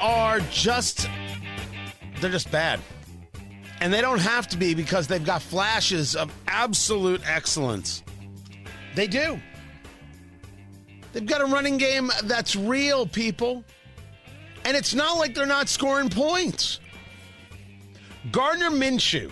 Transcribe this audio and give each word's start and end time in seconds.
Are 0.00 0.40
just 0.50 1.08
they're 2.20 2.30
just 2.30 2.50
bad. 2.50 2.80
And 3.80 3.92
they 3.92 4.00
don't 4.00 4.20
have 4.20 4.48
to 4.48 4.56
be 4.56 4.74
because 4.74 5.06
they've 5.06 5.24
got 5.24 5.40
flashes 5.40 6.16
of 6.16 6.32
absolute 6.48 7.20
excellence. 7.24 8.02
They 8.94 9.06
do. 9.06 9.40
They've 11.12 11.26
got 11.26 11.40
a 11.40 11.46
running 11.46 11.76
game 11.76 12.10
that's 12.24 12.56
real, 12.56 13.06
people. 13.06 13.64
And 14.64 14.76
it's 14.76 14.94
not 14.94 15.18
like 15.18 15.34
they're 15.34 15.46
not 15.46 15.68
scoring 15.68 16.08
points. 16.08 16.80
Gardner 18.32 18.70
Minshew 18.70 19.30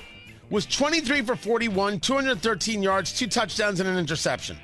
was 0.48 0.64
23 0.64 1.22
for 1.22 1.34
41, 1.34 2.00
213 2.00 2.82
yards, 2.82 3.12
two 3.12 3.26
touchdowns, 3.26 3.80
and 3.80 3.88
an 3.88 3.98
interception. 3.98 4.56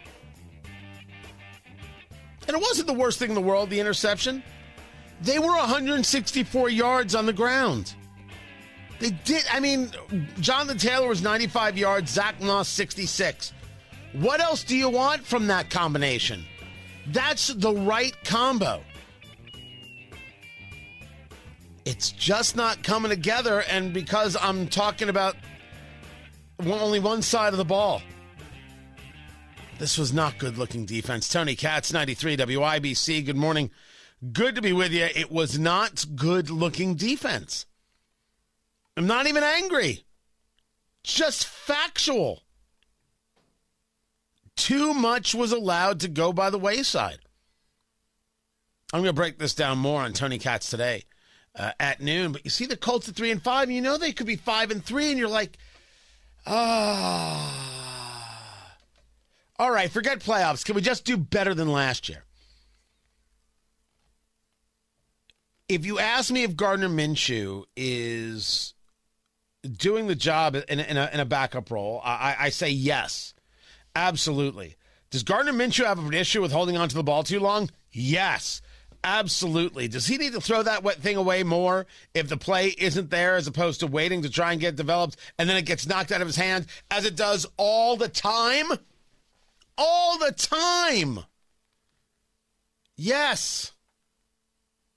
And 2.47 2.57
it 2.57 2.61
wasn't 2.61 2.87
the 2.87 2.95
worst 2.95 3.19
thing 3.19 3.31
in 3.31 3.35
the 3.35 3.41
world, 3.41 3.71
the 3.71 3.81
interception. 3.81 4.43
They 5.23 5.39
were 5.39 5.57
164 5.57 6.71
yards 6.71 7.15
on 7.15 7.27
the 7.27 7.33
ground. 7.33 7.95
They 8.99 9.11
did. 9.11 9.45
I 9.51 9.61
mean, 9.61 9.91
Jonathan 10.41 10.79
Taylor 10.79 11.09
was 11.09 11.23
95 11.23 11.79
yards, 11.79 12.11
Zach 12.11 12.41
Moss 12.41 12.69
66. 12.69 13.53
What 14.15 14.41
else 14.41 14.65
do 14.65 14.77
you 14.77 14.89
want 14.89 15.25
from 15.25 15.47
that 15.47 15.71
combination? 15.71 16.45
That's 17.09 17.49
the 17.49 17.73
right 17.73 18.15
combo. 18.25 18.83
It's 21.85 22.13
just 22.13 22.55
not 22.55 22.83
coming 22.85 23.11
together, 23.11 23.65
and 23.69 23.93
because 23.93 24.37
I'm 24.41 24.69
talking 24.69 25.09
about 25.09 25.35
only 26.61 27.01
one 27.01 27.23
side 27.23 27.53
of 27.53 27.59
the 27.59 27.65
ball. 27.65 28.03
This 29.79 29.99
was 29.99 30.13
not 30.13 30.39
good 30.39 30.59
looking 30.59 30.87
defense. 30.87 31.29
Tony 31.29 31.57
Katz, 31.57 31.93
93 31.93 32.37
WIBC. 32.37 33.25
Good 33.27 33.37
morning. 33.37 33.71
Good 34.31 34.55
to 34.55 34.63
be 34.63 34.73
with 34.73 34.93
you. 34.93 35.09
It 35.15 35.33
was 35.33 35.59
not 35.59 36.05
good 36.15 36.49
looking 36.49 36.95
defense. 36.95 37.67
I'm 38.97 39.07
not 39.07 39.27
even 39.27 39.43
angry. 39.43 40.05
Just 41.03 41.45
factual. 41.47 42.43
Too 44.55 44.95
much 44.95 45.35
was 45.35 45.51
allowed 45.51 45.99
to 46.01 46.09
go 46.09 46.33
by 46.33 46.51
the 46.51 46.59
wayside. 46.59 47.19
I'm 48.93 49.01
going 49.01 49.09
to 49.09 49.13
break 49.13 49.39
this 49.39 49.55
down 49.55 49.79
more 49.79 50.03
on 50.03 50.13
Tony 50.13 50.39
Katz 50.39 50.71
today 50.71 51.05
uh, 51.57 51.73
at 51.81 52.01
noon. 52.01 52.31
But 52.33 52.45
you 52.45 52.51
see 52.51 52.67
the 52.67 52.77
Colts 52.77 53.09
at 53.09 53.17
three 53.17 53.31
and 53.31 53.43
five, 53.43 53.69
and 53.69 53.75
you 53.75 53.83
know 53.83 53.97
they 53.97 54.13
could 54.13 54.27
be 54.27 54.37
five 54.37 54.71
and 54.71 54.85
three, 54.85 55.11
and 55.11 55.19
you're 55.19 55.29
like, 55.29 55.57
ah. 56.47 57.59
All 59.59 59.71
right, 59.71 59.91
forget 59.91 60.21
playoffs. 60.21 60.65
Can 60.65 60.77
we 60.77 60.83
just 60.83 61.05
do 61.05 61.17
better 61.17 61.55
than 61.55 61.73
last 61.73 62.09
year? 62.09 62.25
If 65.75 65.87
you 65.87 65.99
ask 65.99 66.31
me 66.31 66.43
if 66.43 66.57
Gardner 66.57 66.89
Minshew 66.89 67.65
is 67.77 68.75
doing 69.63 70.07
the 70.07 70.15
job 70.15 70.55
in, 70.55 70.81
in, 70.81 70.97
a, 70.97 71.11
in 71.13 71.21
a, 71.21 71.25
backup 71.25 71.71
role, 71.71 72.01
I, 72.05 72.37
I, 72.39 72.49
say 72.51 72.71
yes, 72.71 73.35
absolutely. 73.95 74.77
Does 75.11 75.23
Gardner 75.23 75.53
Minshew 75.53 75.85
have 75.85 75.99
an 75.99 76.15
issue 76.15 76.43
with 76.43 76.53
holding 76.53 76.77
onto 76.77 76.95
the 76.95 77.03
ball 77.03 77.23
too 77.23 77.39
long? 77.39 77.71
Yes, 77.93 78.63
absolutely. 79.05 79.89
Does 79.89 80.07
he 80.07 80.17
need 80.17 80.33
to 80.33 80.41
throw 80.41 80.63
that 80.63 80.85
thing 80.97 81.17
away 81.17 81.43
more 81.43 81.87
if 82.15 82.29
the 82.29 82.37
play 82.37 82.75
isn't 82.79 83.11
there, 83.11 83.37
as 83.37 83.47
opposed 83.47 83.81
to 83.81 83.87
waiting 83.87 84.23
to 84.23 84.31
try 84.31 84.53
and 84.53 84.61
get 84.61 84.77
developed 84.77 85.17
and 85.39 85.49
then 85.49 85.57
it 85.57 85.67
gets 85.67 85.87
knocked 85.87 86.13
out 86.13 86.21
of 86.21 86.27
his 86.27 86.37
hand, 86.37 86.67
as 86.91 87.05
it 87.05 87.17
does 87.17 87.47
all 87.57 87.97
the 87.97 88.09
time? 88.09 88.67
All 89.79 90.19
the 90.19 90.33
time. 90.33 91.21
Yes. 92.97 93.73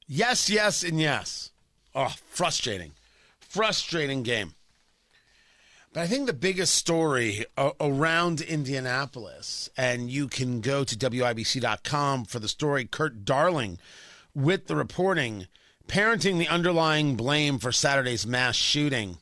Yes, 0.08 0.50
yes, 0.50 0.84
and 0.84 1.00
yes. 1.00 1.52
Oh, 1.94 2.14
frustrating. 2.30 2.92
Frustrating 3.40 4.24
game. 4.24 4.54
But 5.94 6.02
I 6.02 6.08
think 6.08 6.28
the 6.28 6.34
biggest 6.34 6.76
story 6.76 7.46
uh, 7.58 7.72
around 7.80 8.42
Indianapolis, 8.42 9.70
and 9.78 10.12
you 10.12 10.28
can 10.28 10.60
go 10.60 10.84
to 10.84 10.96
WIBC.com 10.96 12.26
for 12.26 12.40
the 12.40 12.50
story, 12.50 12.84
Kurt 12.86 13.24
Darling 13.24 13.80
with 14.36 14.68
the 14.68 14.76
reporting, 14.76 15.48
parenting 15.88 16.38
the 16.38 16.50
underlying 16.50 17.16
blame 17.16 17.58
for 17.60 17.72
Saturday's 17.72 18.28
mass 18.28 18.56
shooting. 18.56 19.20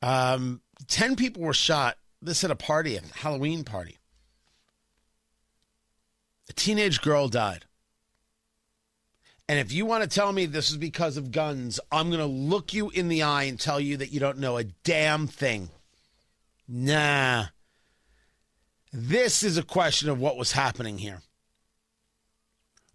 Um, 0.00 0.62
10 0.88 1.14
people 1.14 1.42
were 1.42 1.52
shot. 1.52 1.98
This 2.22 2.42
at 2.42 2.50
a 2.50 2.56
party, 2.56 2.96
a 2.96 3.02
Halloween 3.16 3.62
party. 3.62 3.98
A 6.48 6.54
teenage 6.54 7.02
girl 7.02 7.28
died. 7.28 7.66
And 9.48 9.60
if 9.60 9.70
you 9.70 9.86
want 9.86 10.02
to 10.02 10.08
tell 10.08 10.32
me 10.32 10.46
this 10.46 10.70
is 10.70 10.76
because 10.76 11.16
of 11.16 11.30
guns, 11.30 11.78
I'm 11.92 12.08
going 12.08 12.20
to 12.20 12.26
look 12.26 12.74
you 12.74 12.90
in 12.90 13.08
the 13.08 13.22
eye 13.22 13.44
and 13.44 13.58
tell 13.58 13.78
you 13.78 13.96
that 13.98 14.12
you 14.12 14.18
don't 14.18 14.38
know 14.38 14.56
a 14.56 14.64
damn 14.64 15.28
thing. 15.28 15.70
Nah. 16.66 17.46
This 18.92 19.42
is 19.42 19.56
a 19.56 19.62
question 19.62 20.08
of 20.08 20.18
what 20.18 20.36
was 20.36 20.52
happening 20.52 20.98
here. 20.98 21.22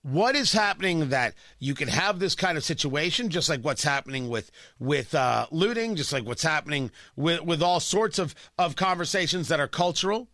What 0.04 0.36
is 0.36 0.52
happening 0.52 1.10
that 1.10 1.36
you 1.60 1.76
can 1.76 1.88
have 1.88 2.18
this 2.18 2.34
kind 2.34 2.58
of 2.58 2.64
situation, 2.64 3.30
just 3.30 3.50
like 3.50 3.62
what's 3.62 3.84
happening 3.84 4.30
with 4.30 4.50
with 4.80 5.14
uh, 5.14 5.46
looting, 5.52 5.96
just 5.96 6.12
like 6.12 6.26
what's 6.26 6.42
happening 6.42 6.90
with 7.16 7.42
with 7.42 7.62
all 7.62 7.80
sorts 7.80 8.18
of 8.18 8.34
of 8.58 8.76
conversations 8.76 9.48
that 9.50 9.60
are 9.60 9.68
cultural? 9.68 10.28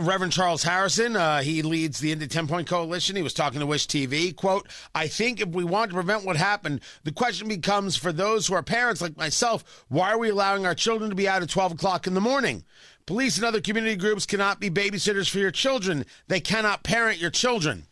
Reverend 0.00 0.32
Charles 0.32 0.62
Harrison, 0.62 1.16
uh, 1.16 1.42
he 1.42 1.60
leads 1.60 1.98
the 1.98 2.10
Indy 2.10 2.26
10 2.26 2.46
Point 2.46 2.66
Coalition. 2.66 3.14
He 3.14 3.22
was 3.22 3.34
talking 3.34 3.60
to 3.60 3.66
Wish 3.66 3.86
TV. 3.86 4.34
Quote, 4.34 4.66
I 4.94 5.06
think 5.06 5.38
if 5.38 5.48
we 5.48 5.64
want 5.64 5.90
to 5.90 5.94
prevent 5.94 6.24
what 6.24 6.36
happened, 6.36 6.80
the 7.04 7.12
question 7.12 7.46
becomes 7.46 7.94
for 7.94 8.10
those 8.10 8.46
who 8.46 8.54
are 8.54 8.62
parents 8.62 9.02
like 9.02 9.18
myself, 9.18 9.84
why 9.88 10.12
are 10.12 10.18
we 10.18 10.30
allowing 10.30 10.64
our 10.64 10.74
children 10.74 11.10
to 11.10 11.16
be 11.16 11.28
out 11.28 11.42
at 11.42 11.50
12 11.50 11.72
o'clock 11.72 12.06
in 12.06 12.14
the 12.14 12.22
morning? 12.22 12.64
Police 13.04 13.36
and 13.36 13.44
other 13.44 13.60
community 13.60 13.96
groups 13.96 14.24
cannot 14.24 14.60
be 14.60 14.70
babysitters 14.70 15.28
for 15.28 15.40
your 15.40 15.50
children. 15.50 16.06
They 16.26 16.40
cannot 16.40 16.82
parent 16.82 17.18
your 17.18 17.30
children. 17.30 17.84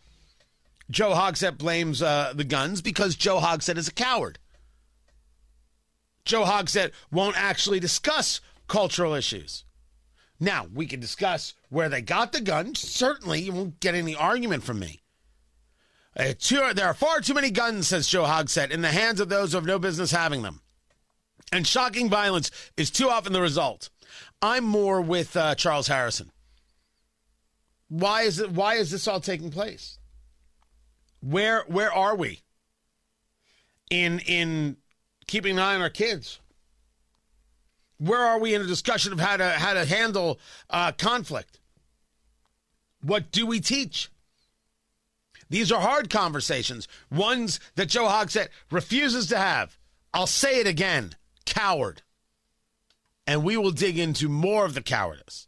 Joe 0.91 1.13
Hogsett 1.13 1.59
blames 1.59 2.01
uh, 2.01 2.33
the 2.35 2.45
guns 2.45 2.81
because 2.81 3.15
Joe 3.15 3.41
Hogsett 3.41 3.77
is 3.77 3.89
a 3.89 3.93
coward. 3.93 4.39
Joe 6.25 6.45
Hogsett 6.45 6.93
won't 7.13 7.37
actually 7.37 7.79
discuss 7.79 8.41
cultural 8.69 9.13
issues. 9.13 9.65
Now, 10.45 10.67
we 10.75 10.87
can 10.87 11.01
discuss 11.01 11.55
where 11.71 11.89
they 11.89 12.03
got 12.03 12.33
the 12.33 12.41
guns. 12.41 12.79
Certainly, 12.79 13.41
you 13.41 13.53
won't 13.53 13.81
get 13.81 13.95
any 13.95 14.15
argument 14.15 14.63
from 14.63 14.79
me. 14.79 15.01
Uh, 16.17 16.35
too, 16.39 16.73
there 16.75 16.87
are 16.87 16.95
far 16.95 17.21
too 17.21 17.35
many 17.35 17.51
guns, 17.51 17.89
says 17.89 18.07
Joe 18.07 18.25
Hogsett, 18.25 18.71
in 18.71 18.83
the 18.83 18.89
hands 18.89 19.21
of 19.21 19.31
those 19.31 19.51
who 19.53 19.57
have 19.57 19.67
no 19.67 19.79
business 19.79 20.11
having 20.11 20.43
them. 20.43 20.61
And 21.51 21.67
shocking 21.67 22.11
violence 22.11 22.51
is 22.77 22.91
too 22.91 23.09
often 23.09 23.33
the 23.33 23.41
result. 23.41 23.89
I'm 24.43 24.65
more 24.65 25.01
with 25.01 25.35
uh, 25.35 25.55
Charles 25.55 25.89
Harrison. 25.89 26.31
Why 27.89 28.23
is 28.23 28.39
it? 28.39 28.51
Why 28.51 28.75
is 28.75 28.91
this 28.91 29.09
all 29.09 29.21
taking 29.21 29.51
place? 29.51 29.99
Where 31.21 31.65
where 31.69 31.93
are 31.93 32.17
we 32.17 32.43
in 33.91 34.19
in 34.21 34.77
keeping 35.27 35.53
an 35.53 35.65
eye 35.65 35.75
on 35.75 35.81
our 35.81 35.91
kids? 35.91 36.41
Where 37.99 38.21
are 38.21 38.39
we 38.39 38.55
in 38.55 38.61
a 38.61 38.67
discussion 38.67 39.13
of 39.13 39.21
how 39.21 39.37
to 39.37 39.49
how 39.51 39.75
to 39.75 39.85
handle 39.85 40.39
uh, 40.71 40.93
conflict? 40.93 41.61
What 43.03 43.31
do 43.31 43.47
we 43.47 43.61
teach? 43.61 44.11
These 45.51 45.71
are 45.71 45.81
hard 45.81 46.11
conversations, 46.11 46.89
ones 47.11 47.61
that 47.77 47.91
Joe 47.91 48.07
Hogsett 48.07 48.49
refuses 48.71 49.27
to 49.29 49.37
have. 49.37 49.79
I'll 50.13 50.27
say 50.27 50.61
it 50.61 50.67
again 50.67 51.15
coward. 51.45 52.03
And 53.27 53.45
we 53.45 53.57
will 53.57 53.71
dig 53.71 53.99
into 53.99 54.29
more 54.29 54.65
of 54.65 54.75
the 54.75 54.83
cowardice 54.83 55.47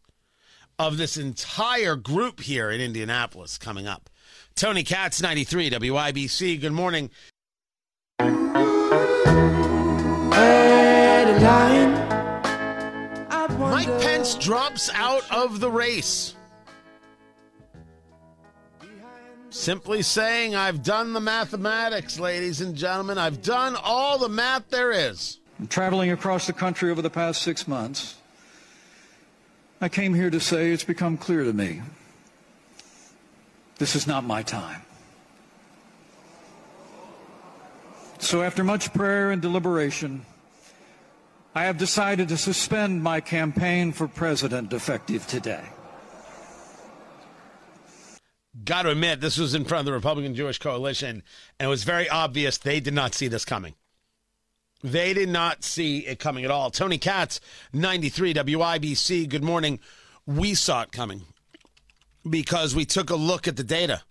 of 0.78 0.96
this 0.96 1.16
entire 1.16 1.96
group 1.96 2.40
here 2.40 2.70
in 2.70 2.80
Indianapolis 2.80 3.58
coming 3.58 3.86
up. 3.86 4.08
Tony 4.54 4.82
Katz, 4.82 5.20
93 5.20 5.70
WIBC. 5.70 6.60
Good 6.60 6.72
morning. 6.72 7.10
Pence 14.26 14.44
drops 14.44 14.90
out 14.92 15.22
of 15.30 15.60
the 15.60 15.70
race. 15.70 16.34
Simply 19.50 20.02
saying, 20.02 20.56
I've 20.56 20.82
done 20.82 21.12
the 21.12 21.20
mathematics, 21.20 22.18
ladies 22.18 22.60
and 22.60 22.74
gentlemen. 22.74 23.18
I've 23.18 23.40
done 23.40 23.76
all 23.80 24.18
the 24.18 24.28
math 24.28 24.68
there 24.68 24.90
is. 24.90 25.38
Traveling 25.68 26.10
across 26.10 26.48
the 26.48 26.52
country 26.52 26.90
over 26.90 27.00
the 27.02 27.10
past 27.10 27.40
six 27.40 27.68
months, 27.68 28.16
I 29.80 29.88
came 29.88 30.12
here 30.12 30.28
to 30.28 30.40
say 30.40 30.72
it's 30.72 30.82
become 30.82 31.16
clear 31.16 31.44
to 31.44 31.52
me 31.52 31.82
this 33.78 33.94
is 33.94 34.08
not 34.08 34.24
my 34.24 34.42
time. 34.42 34.82
So, 38.18 38.42
after 38.42 38.64
much 38.64 38.92
prayer 38.92 39.30
and 39.30 39.40
deliberation, 39.40 40.26
I 41.56 41.64
have 41.64 41.78
decided 41.78 42.28
to 42.28 42.36
suspend 42.36 43.02
my 43.02 43.22
campaign 43.22 43.92
for 43.92 44.06
president 44.06 44.74
effective 44.74 45.26
today. 45.26 45.64
Got 48.62 48.82
to 48.82 48.90
admit, 48.90 49.22
this 49.22 49.38
was 49.38 49.54
in 49.54 49.64
front 49.64 49.80
of 49.80 49.86
the 49.86 49.94
Republican 49.94 50.34
Jewish 50.34 50.58
Coalition, 50.58 51.22
and 51.58 51.66
it 51.66 51.70
was 51.70 51.82
very 51.82 52.10
obvious 52.10 52.58
they 52.58 52.78
did 52.78 52.92
not 52.92 53.14
see 53.14 53.28
this 53.28 53.46
coming. 53.46 53.72
They 54.84 55.14
did 55.14 55.30
not 55.30 55.64
see 55.64 56.00
it 56.00 56.18
coming 56.18 56.44
at 56.44 56.50
all. 56.50 56.70
Tony 56.70 56.98
Katz, 56.98 57.40
93 57.72 58.34
WIBC, 58.34 59.26
good 59.26 59.42
morning. 59.42 59.80
We 60.26 60.52
saw 60.52 60.82
it 60.82 60.92
coming 60.92 61.22
because 62.28 62.74
we 62.74 62.84
took 62.84 63.08
a 63.08 63.16
look 63.16 63.48
at 63.48 63.56
the 63.56 63.64
data. 63.64 64.02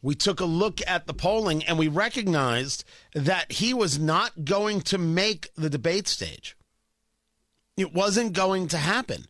We 0.00 0.14
took 0.14 0.40
a 0.40 0.44
look 0.44 0.80
at 0.86 1.06
the 1.06 1.14
polling 1.14 1.64
and 1.64 1.78
we 1.78 1.88
recognized 1.88 2.84
that 3.14 3.52
he 3.52 3.74
was 3.74 3.98
not 3.98 4.44
going 4.44 4.82
to 4.82 4.98
make 4.98 5.52
the 5.56 5.70
debate 5.70 6.06
stage. 6.06 6.56
It 7.76 7.92
wasn't 7.92 8.32
going 8.32 8.68
to 8.68 8.78
happen. 8.78 9.26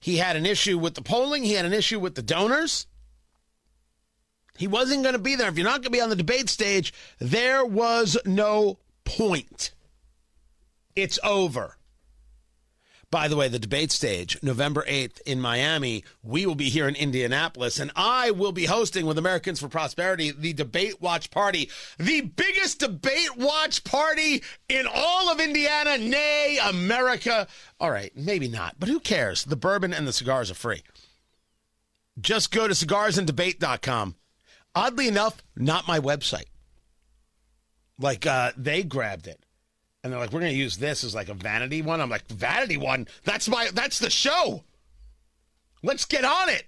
He 0.00 0.16
had 0.16 0.36
an 0.36 0.46
issue 0.46 0.78
with 0.78 0.94
the 0.94 1.02
polling, 1.02 1.44
he 1.44 1.52
had 1.52 1.66
an 1.66 1.74
issue 1.74 2.00
with 2.00 2.14
the 2.14 2.22
donors. 2.22 2.86
He 4.56 4.66
wasn't 4.66 5.02
going 5.02 5.14
to 5.14 5.18
be 5.18 5.36
there. 5.36 5.48
If 5.48 5.56
you're 5.56 5.64
not 5.64 5.76
going 5.76 5.84
to 5.84 5.90
be 5.90 6.02
on 6.02 6.10
the 6.10 6.16
debate 6.16 6.50
stage, 6.50 6.92
there 7.18 7.64
was 7.64 8.18
no 8.26 8.78
point. 9.04 9.72
It's 10.94 11.18
over. 11.24 11.76
By 13.10 13.26
the 13.26 13.34
way, 13.34 13.48
the 13.48 13.58
debate 13.58 13.90
stage, 13.90 14.38
November 14.40 14.84
8th 14.88 15.20
in 15.22 15.40
Miami. 15.40 16.04
We 16.22 16.46
will 16.46 16.54
be 16.54 16.70
here 16.70 16.86
in 16.86 16.94
Indianapolis, 16.94 17.80
and 17.80 17.90
I 17.96 18.30
will 18.30 18.52
be 18.52 18.66
hosting 18.66 19.04
with 19.04 19.18
Americans 19.18 19.58
for 19.58 19.68
Prosperity 19.68 20.30
the 20.30 20.52
Debate 20.52 21.00
Watch 21.00 21.28
Party, 21.32 21.68
the 21.98 22.20
biggest 22.20 22.78
debate 22.78 23.36
watch 23.36 23.82
party 23.82 24.44
in 24.68 24.86
all 24.86 25.28
of 25.28 25.40
Indiana, 25.40 25.98
nay, 25.98 26.60
America. 26.62 27.48
All 27.80 27.90
right, 27.90 28.12
maybe 28.14 28.46
not, 28.46 28.76
but 28.78 28.88
who 28.88 29.00
cares? 29.00 29.42
The 29.42 29.56
bourbon 29.56 29.92
and 29.92 30.06
the 30.06 30.12
cigars 30.12 30.48
are 30.48 30.54
free. 30.54 30.84
Just 32.20 32.52
go 32.52 32.68
to 32.68 32.74
cigarsanddebate.com. 32.74 34.14
Oddly 34.76 35.08
enough, 35.08 35.42
not 35.56 35.88
my 35.88 35.98
website. 35.98 36.46
Like 37.98 38.24
uh, 38.24 38.52
they 38.56 38.84
grabbed 38.84 39.26
it 39.26 39.44
and 40.02 40.12
they're 40.12 40.20
like, 40.20 40.32
we're 40.32 40.40
going 40.40 40.52
to 40.52 40.58
use 40.58 40.78
this 40.78 41.04
as 41.04 41.14
like 41.14 41.28
a 41.28 41.34
vanity 41.34 41.82
one. 41.82 42.00
I'm 42.00 42.10
like, 42.10 42.26
vanity 42.28 42.76
one? 42.76 43.06
That's 43.24 43.48
my, 43.48 43.68
that's 43.72 43.98
the 43.98 44.10
show. 44.10 44.64
Let's 45.82 46.04
get 46.04 46.24
on 46.24 46.48
it. 46.48 46.64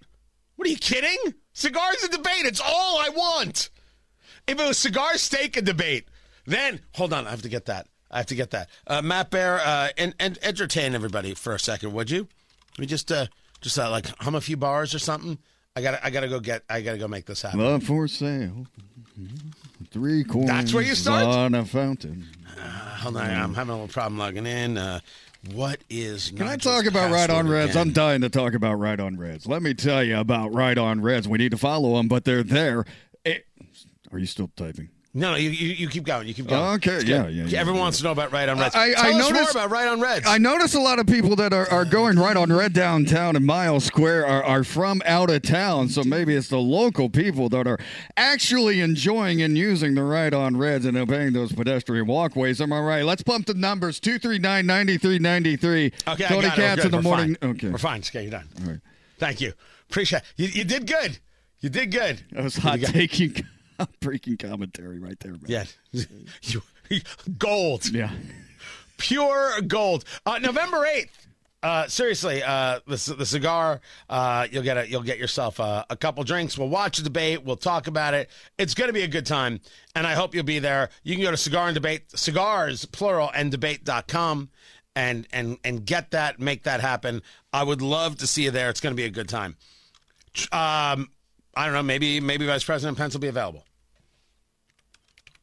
What 0.56 0.68
are 0.68 0.70
you 0.70 0.76
kidding? 0.76 1.18
Cigars 1.52 2.02
and 2.02 2.12
debate. 2.12 2.44
It's 2.44 2.60
all 2.60 2.98
I 2.98 3.08
want. 3.08 3.70
If 4.46 4.60
it 4.60 4.66
was 4.66 4.78
cigar, 4.78 5.16
steak, 5.18 5.56
and 5.56 5.66
debate, 5.66 6.08
then 6.46 6.80
hold 6.94 7.12
on. 7.12 7.26
I 7.26 7.30
have 7.30 7.42
to 7.42 7.48
get 7.48 7.66
that. 7.66 7.86
I 8.10 8.18
have 8.18 8.26
to 8.26 8.34
get 8.34 8.50
that. 8.50 8.68
Uh, 8.86 9.00
Matt 9.00 9.30
Bear, 9.30 9.60
uh, 9.64 9.88
and, 9.96 10.14
and 10.18 10.38
entertain 10.42 10.94
everybody 10.94 11.34
for 11.34 11.54
a 11.54 11.58
second, 11.58 11.92
would 11.94 12.10
you? 12.10 12.28
We 12.78 12.86
just, 12.86 13.10
uh, 13.10 13.26
just 13.60 13.78
uh, 13.78 13.90
like 13.90 14.06
hum 14.18 14.34
a 14.34 14.40
few 14.40 14.56
bars 14.56 14.94
or 14.94 14.98
something. 14.98 15.38
I 15.74 15.80
gotta, 15.80 16.04
I 16.04 16.10
gotta 16.10 16.28
go 16.28 16.40
get, 16.40 16.64
I 16.68 16.82
gotta 16.82 16.98
go 16.98 17.08
make 17.08 17.24
this 17.24 17.42
happen. 17.42 17.60
Love 17.60 17.84
for 17.84 18.06
sale. 18.08 18.66
Three 19.90 20.24
coins. 20.24 20.46
That's 20.46 20.74
where 20.74 20.82
you 20.82 20.94
start? 20.94 21.24
on 21.24 21.54
a 21.54 21.64
fountain. 21.64 22.26
Uh, 22.58 22.60
hold 22.62 23.16
on, 23.16 23.30
I'm 23.30 23.52
mm. 23.52 23.54
having 23.54 23.70
a 23.70 23.74
little 23.74 23.88
problem 23.88 24.18
logging 24.18 24.46
in. 24.46 24.78
Uh, 24.78 25.00
what 25.52 25.80
is? 25.90 26.30
Can 26.36 26.46
I 26.46 26.56
talk 26.56 26.86
about 26.86 27.10
Right 27.10 27.28
on 27.28 27.48
Reds? 27.48 27.76
I'm 27.76 27.92
dying 27.92 28.20
to 28.20 28.28
talk 28.28 28.54
about 28.54 28.74
Right 28.74 29.00
on 29.00 29.18
Reds. 29.18 29.46
Let 29.46 29.62
me 29.62 29.74
tell 29.74 30.04
you 30.04 30.18
about 30.18 30.54
Right 30.54 30.78
on 30.78 31.00
Reds. 31.00 31.28
We 31.28 31.38
need 31.38 31.50
to 31.50 31.58
follow 31.58 31.96
them, 31.96 32.06
but 32.06 32.24
they're 32.24 32.44
there. 32.44 32.84
It, 33.24 33.46
are 34.12 34.18
you 34.18 34.26
still 34.26 34.50
typing? 34.56 34.90
No, 35.14 35.32
no, 35.32 35.36
you, 35.36 35.50
you, 35.50 35.68
you 35.74 35.88
keep 35.88 36.04
going. 36.04 36.26
You 36.26 36.32
keep 36.32 36.46
going. 36.46 36.74
Okay, 36.76 37.02
yeah, 37.04 37.28
yeah, 37.28 37.44
yeah, 37.44 37.58
Everyone 37.60 37.80
yeah. 37.80 37.82
wants 37.82 37.98
to 37.98 38.04
know 38.04 38.12
about 38.12 38.32
Right 38.32 38.48
on 38.48 38.58
Reds. 38.58 38.74
I- 38.74 38.94
Tell 38.94 39.04
I 39.04 39.08
us 39.10 39.14
more 39.22 39.32
noticed- 39.32 39.50
about 39.54 39.70
Right 39.70 39.86
on 39.86 40.00
Reds. 40.00 40.26
I 40.26 40.38
notice 40.38 40.74
a 40.74 40.80
lot 40.80 40.98
of 40.98 41.06
people 41.06 41.36
that 41.36 41.52
are, 41.52 41.68
are 41.70 41.84
going 41.84 42.18
right 42.18 42.34
on 42.34 42.50
Red 42.50 42.72
downtown 42.72 43.36
and 43.36 43.44
Miles 43.44 43.84
Square 43.84 44.26
are, 44.26 44.42
are 44.42 44.64
from 44.64 45.02
out 45.04 45.28
of 45.28 45.42
town. 45.42 45.90
So 45.90 46.02
maybe 46.02 46.34
it's 46.34 46.48
the 46.48 46.56
local 46.58 47.10
people 47.10 47.50
that 47.50 47.66
are 47.66 47.78
actually 48.16 48.80
enjoying 48.80 49.42
and 49.42 49.58
using 49.58 49.94
the 49.96 50.02
right 50.02 50.32
on 50.32 50.56
Reds 50.56 50.86
and 50.86 50.96
obeying 50.96 51.34
those 51.34 51.52
pedestrian 51.52 52.06
walkways. 52.06 52.62
Am 52.62 52.72
I 52.72 52.80
right? 52.80 53.04
Let's 53.04 53.22
pump 53.22 53.44
the 53.44 53.54
numbers 53.54 54.00
239 54.00 54.64
9393. 54.64 55.92
Okay, 56.08 56.24
Tony 56.24 56.38
I 56.38 56.42
got 56.48 56.58
it. 56.58 56.62
Katz 56.62 56.84
in 56.86 56.90
the 56.90 56.96
We're 56.96 57.02
morning. 57.02 57.36
Fine. 57.38 57.50
Okay. 57.50 57.68
we're 57.68 57.76
fine. 57.76 58.00
Okay, 58.00 58.22
you're 58.22 58.30
done. 58.30 58.48
All 58.62 58.70
right. 58.70 58.80
Thank 59.18 59.42
you. 59.42 59.52
Appreciate. 59.90 60.22
You, 60.38 60.48
you 60.48 60.64
did 60.64 60.86
good. 60.86 61.18
You 61.60 61.68
did 61.68 61.90
good. 61.92 62.22
That 62.32 62.44
was 62.44 62.56
hot 62.56 62.80
taking, 62.80 63.34
breaking 64.00 64.36
commentary 64.38 64.98
right 64.98 65.18
there. 65.20 65.32
Man. 65.32 65.40
Yeah. 65.46 65.64
You- 66.50 66.62
gold. 67.38 67.88
Yeah. 67.88 68.10
Pure 68.98 69.62
gold. 69.66 70.04
Uh, 70.26 70.38
November 70.38 70.84
eighth. 70.86 71.26
Uh, 71.62 71.86
seriously, 71.86 72.42
uh, 72.42 72.80
the, 72.86 73.14
the 73.16 73.24
cigar. 73.24 73.80
Uh, 74.10 74.46
you'll 74.50 74.64
get 74.64 74.76
a, 74.76 74.88
you'll 74.88 75.02
get 75.02 75.16
yourself 75.16 75.60
a, 75.60 75.86
a 75.90 75.96
couple 75.96 76.22
drinks. 76.24 76.58
We'll 76.58 76.68
watch 76.68 76.98
the 76.98 77.04
debate. 77.04 77.44
We'll 77.44 77.56
talk 77.56 77.86
about 77.86 78.14
it. 78.14 78.28
It's 78.58 78.74
going 78.74 78.88
to 78.88 78.92
be 78.92 79.02
a 79.02 79.08
good 79.08 79.24
time, 79.26 79.60
and 79.94 80.06
I 80.06 80.14
hope 80.14 80.34
you'll 80.34 80.42
be 80.44 80.58
there. 80.58 80.90
You 81.04 81.14
can 81.14 81.22
go 81.22 81.30
to 81.30 81.36
cigar 81.36 81.68
and 81.68 81.74
debate 81.74 82.10
cigars 82.18 82.84
plural 82.84 83.30
and 83.32 83.50
debate.com 83.50 84.50
and 84.96 85.26
and 85.32 85.56
and 85.64 85.86
get 85.86 86.10
that, 86.10 86.40
make 86.40 86.64
that 86.64 86.80
happen. 86.80 87.22
I 87.52 87.62
would 87.62 87.80
love 87.80 88.18
to 88.18 88.26
see 88.26 88.42
you 88.42 88.50
there. 88.50 88.68
It's 88.68 88.80
going 88.80 88.92
to 88.94 89.00
be 89.00 89.04
a 89.06 89.10
good 89.10 89.28
time. 89.28 89.56
Um, 90.50 91.10
I 91.54 91.64
don't 91.66 91.74
know. 91.74 91.82
Maybe 91.82 92.18
maybe 92.20 92.44
Vice 92.44 92.64
President 92.64 92.98
Pence 92.98 93.14
will 93.14 93.20
be 93.20 93.28
available. 93.28 93.64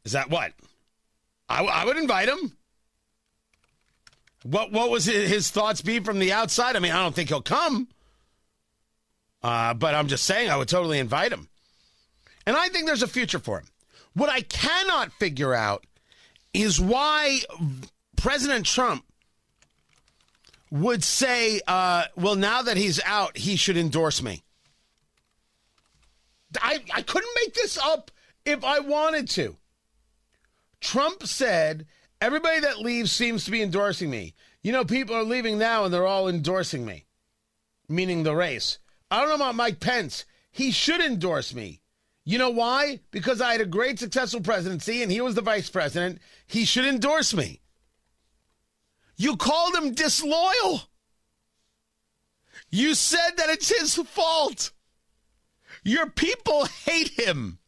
Is 0.06 0.14
that 0.14 0.30
what? 0.30 0.54
I, 1.48 1.64
I 1.64 1.86
would 1.86 1.98
invite 1.98 2.30
him. 2.30 2.54
What 4.44 4.72
what 4.72 4.90
was 4.90 5.06
his, 5.06 5.30
his 5.30 5.50
thoughts 5.52 5.82
be 5.82 6.00
from 6.00 6.20
the 6.20 6.32
outside? 6.32 6.76
I 6.76 6.80
mean, 6.80 6.92
I 6.92 7.04
don't 7.04 7.14
think 7.14 7.30
he'll 7.30 7.42
come. 7.42 7.88
Uh, 9.42 9.74
but 9.74 9.96
I'm 9.96 10.08
just 10.08 10.26
saying 10.26 10.50
I 10.50 10.58
would 10.58 10.68
totally 10.68 11.00
invite 11.00 11.32
him. 11.32 11.48
And 12.46 12.58
I 12.58 12.70
think 12.70 12.86
there's 12.86 13.04
a 13.04 13.08
future 13.08 13.40
for 13.40 13.60
him. 13.60 13.68
What 14.14 14.30
I 14.30 14.42
cannot 14.42 15.14
figure 15.14 15.54
out 15.54 15.86
is 16.54 16.80
why 16.80 17.40
President 18.16 18.66
Trump 18.66 19.06
would 20.72 21.04
say, 21.04 21.62
uh, 21.68 22.06
well, 22.16 22.36
now 22.36 22.62
that 22.62 22.78
he's 22.78 23.00
out, 23.06 23.38
he 23.38 23.56
should 23.56 23.78
endorse 23.78 24.22
me. 24.22 24.44
I, 26.62 26.80
I 26.94 27.02
couldn't 27.02 27.32
make 27.44 27.54
this 27.54 27.78
up 27.78 28.12
if 28.46 28.64
I 28.64 28.80
wanted 28.80 29.30
to. 29.30 29.56
Trump 30.82 31.26
said, 31.26 31.86
everybody 32.22 32.60
that 32.62 32.80
leaves 32.80 33.12
seems 33.12 33.46
to 33.46 33.52
be 33.52 33.62
endorsing 33.62 34.10
me. 34.10 34.34
You 34.62 34.72
know, 34.72 34.86
people 34.86 35.16
are 35.16 35.24
leaving 35.24 35.58
now 35.58 35.86
and 35.86 35.94
they're 35.94 36.08
all 36.08 36.28
endorsing 36.28 36.86
me, 36.86 37.06
meaning 37.88 38.24
the 38.24 38.36
race. 38.36 38.80
I 39.12 39.20
don't 39.20 39.30
know 39.30 39.36
about 39.36 39.56
Mike 39.56 39.80
Pence. 39.80 40.26
He 40.52 40.72
should 40.72 41.02
endorse 41.02 41.54
me. 41.54 41.82
You 42.26 42.38
know 42.38 42.50
why? 42.50 43.00
Because 43.12 43.42
I 43.42 43.54
had 43.54 43.62
a 43.62 43.66
great 43.66 44.00
successful 44.00 44.42
presidency 44.42 45.02
and 45.02 45.12
he 45.12 45.22
was 45.22 45.36
the 45.36 45.42
vice 45.42 45.70
president. 45.70 46.20
He 46.46 46.66
should 46.66 46.86
endorse 46.86 47.34
me. 47.34 47.62
You 49.16 49.36
called 49.36 49.76
him 49.76 49.94
disloyal. 49.94 50.84
You 52.70 52.94
said 52.94 53.32
that 53.38 53.50
it's 53.50 53.70
his 53.70 53.96
fault. 53.96 54.72
Your 55.84 56.10
people 56.10 56.66
hate 56.66 57.10
him. 57.10 57.59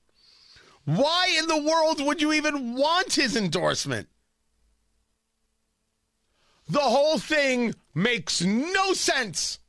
Why 0.85 1.35
in 1.38 1.47
the 1.47 1.61
world 1.61 2.05
would 2.05 2.21
you 2.21 2.33
even 2.33 2.75
want 2.75 3.13
his 3.13 3.35
endorsement? 3.35 4.07
The 6.69 6.79
whole 6.79 7.19
thing 7.19 7.75
makes 7.93 8.41
no 8.41 8.93
sense. 8.93 9.59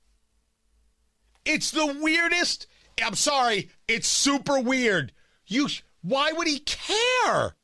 It's 1.44 1.70
the 1.70 1.98
weirdest. 2.00 2.66
I'm 3.02 3.14
sorry, 3.14 3.70
it's 3.88 4.06
super 4.06 4.60
weird. 4.60 5.12
You 5.46 5.68
why 6.02 6.32
would 6.32 6.46
he 6.46 6.60
care? 6.60 7.54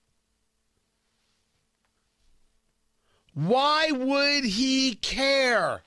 Why 3.34 3.90
would 3.92 4.44
he 4.44 4.94
care? 4.94 5.82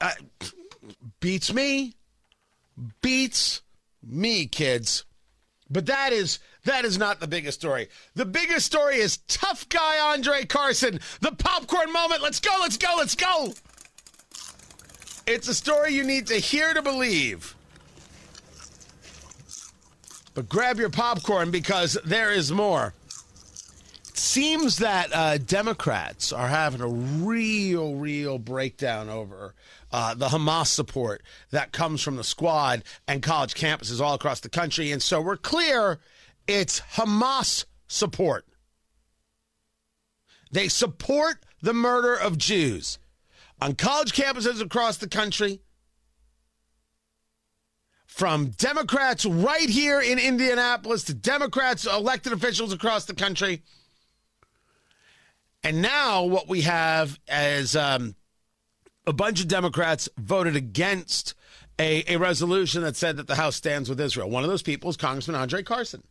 Uh, 0.00 0.12
beats 1.18 1.52
me. 1.52 1.94
Beats 3.02 3.62
me, 4.02 4.46
kids. 4.46 5.04
But 5.70 5.86
that 5.86 6.12
is 6.12 6.40
that 6.64 6.84
is 6.84 6.98
not 6.98 7.20
the 7.20 7.28
biggest 7.28 7.60
story. 7.60 7.88
The 8.14 8.26
biggest 8.26 8.66
story 8.66 8.96
is 8.96 9.18
tough 9.28 9.68
guy 9.68 10.12
Andre 10.12 10.44
Carson. 10.44 11.00
The 11.20 11.32
popcorn 11.32 11.92
moment. 11.92 12.22
Let's 12.22 12.40
go, 12.40 12.50
let's 12.60 12.76
go, 12.76 12.94
let's 12.96 13.14
go. 13.14 13.54
It's 15.26 15.46
a 15.48 15.54
story 15.54 15.94
you 15.94 16.02
need 16.02 16.26
to 16.26 16.34
hear 16.34 16.74
to 16.74 16.82
believe. 16.82 17.54
But 20.34 20.48
grab 20.48 20.78
your 20.78 20.90
popcorn 20.90 21.50
because 21.50 21.96
there 22.04 22.32
is 22.32 22.50
more. 22.50 22.94
It 24.08 24.18
seems 24.18 24.78
that 24.78 25.14
uh, 25.14 25.38
Democrats 25.38 26.32
are 26.32 26.48
having 26.48 26.80
a 26.80 26.88
real, 26.88 27.94
real 27.94 28.38
breakdown 28.38 29.08
over 29.08 29.54
uh, 29.92 30.14
the 30.14 30.28
Hamas 30.28 30.66
support 30.66 31.22
that 31.50 31.72
comes 31.72 32.02
from 32.02 32.16
the 32.16 32.24
squad 32.24 32.84
and 33.08 33.22
college 33.22 33.54
campuses 33.54 34.00
all 34.00 34.14
across 34.14 34.40
the 34.40 34.48
country. 34.48 34.92
And 34.92 35.02
so 35.02 35.20
we're 35.20 35.36
clear 35.36 35.98
it's 36.46 36.80
Hamas 36.80 37.64
support. 37.88 38.46
They 40.52 40.68
support 40.68 41.44
the 41.62 41.74
murder 41.74 42.14
of 42.14 42.38
Jews 42.38 42.98
on 43.60 43.74
college 43.74 44.12
campuses 44.12 44.60
across 44.60 44.96
the 44.96 45.08
country 45.08 45.60
from 48.06 48.48
Democrats 48.50 49.24
right 49.24 49.68
here 49.68 50.00
in 50.00 50.18
Indianapolis 50.18 51.04
to 51.04 51.14
Democrats, 51.14 51.86
elected 51.86 52.32
officials 52.32 52.72
across 52.72 53.04
the 53.04 53.14
country. 53.14 53.62
And 55.62 55.80
now 55.80 56.24
what 56.24 56.48
we 56.48 56.62
have 56.62 57.18
is 57.28 57.76
um, 57.76 58.14
a 59.06 59.12
bunch 59.12 59.40
of 59.40 59.48
Democrats 59.48 60.08
voted 60.18 60.56
against 60.56 61.34
a, 61.78 62.04
a 62.12 62.18
resolution 62.18 62.82
that 62.82 62.96
said 62.96 63.16
that 63.16 63.26
the 63.26 63.36
House 63.36 63.56
stands 63.56 63.88
with 63.88 64.00
Israel. 64.00 64.28
One 64.28 64.44
of 64.44 64.50
those 64.50 64.62
people 64.62 64.90
is 64.90 64.96
Congressman 64.96 65.36
Andre 65.36 65.62
Carson. 65.62 66.02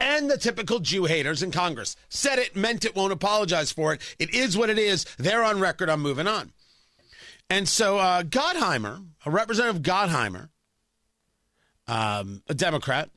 And 0.00 0.30
the 0.30 0.38
typical 0.38 0.78
Jew 0.78 1.04
haters 1.04 1.42
in 1.42 1.50
Congress 1.50 1.96
said 2.08 2.38
it, 2.38 2.56
meant 2.56 2.84
it, 2.84 2.96
won't 2.96 3.12
apologize 3.12 3.70
for 3.70 3.92
it. 3.92 4.00
It 4.18 4.32
is 4.32 4.56
what 4.56 4.70
it 4.70 4.78
is. 4.78 5.04
They're 5.18 5.44
on 5.44 5.60
record. 5.60 5.90
I'm 5.90 6.00
moving 6.00 6.26
on. 6.26 6.52
And 7.50 7.68
so 7.68 7.98
uh, 7.98 8.22
Gottheimer, 8.22 9.04
a 9.26 9.30
representative 9.30 9.82
Gottheimer, 9.82 10.48
um, 11.86 12.42
a 12.48 12.54
Democrat, 12.54 13.10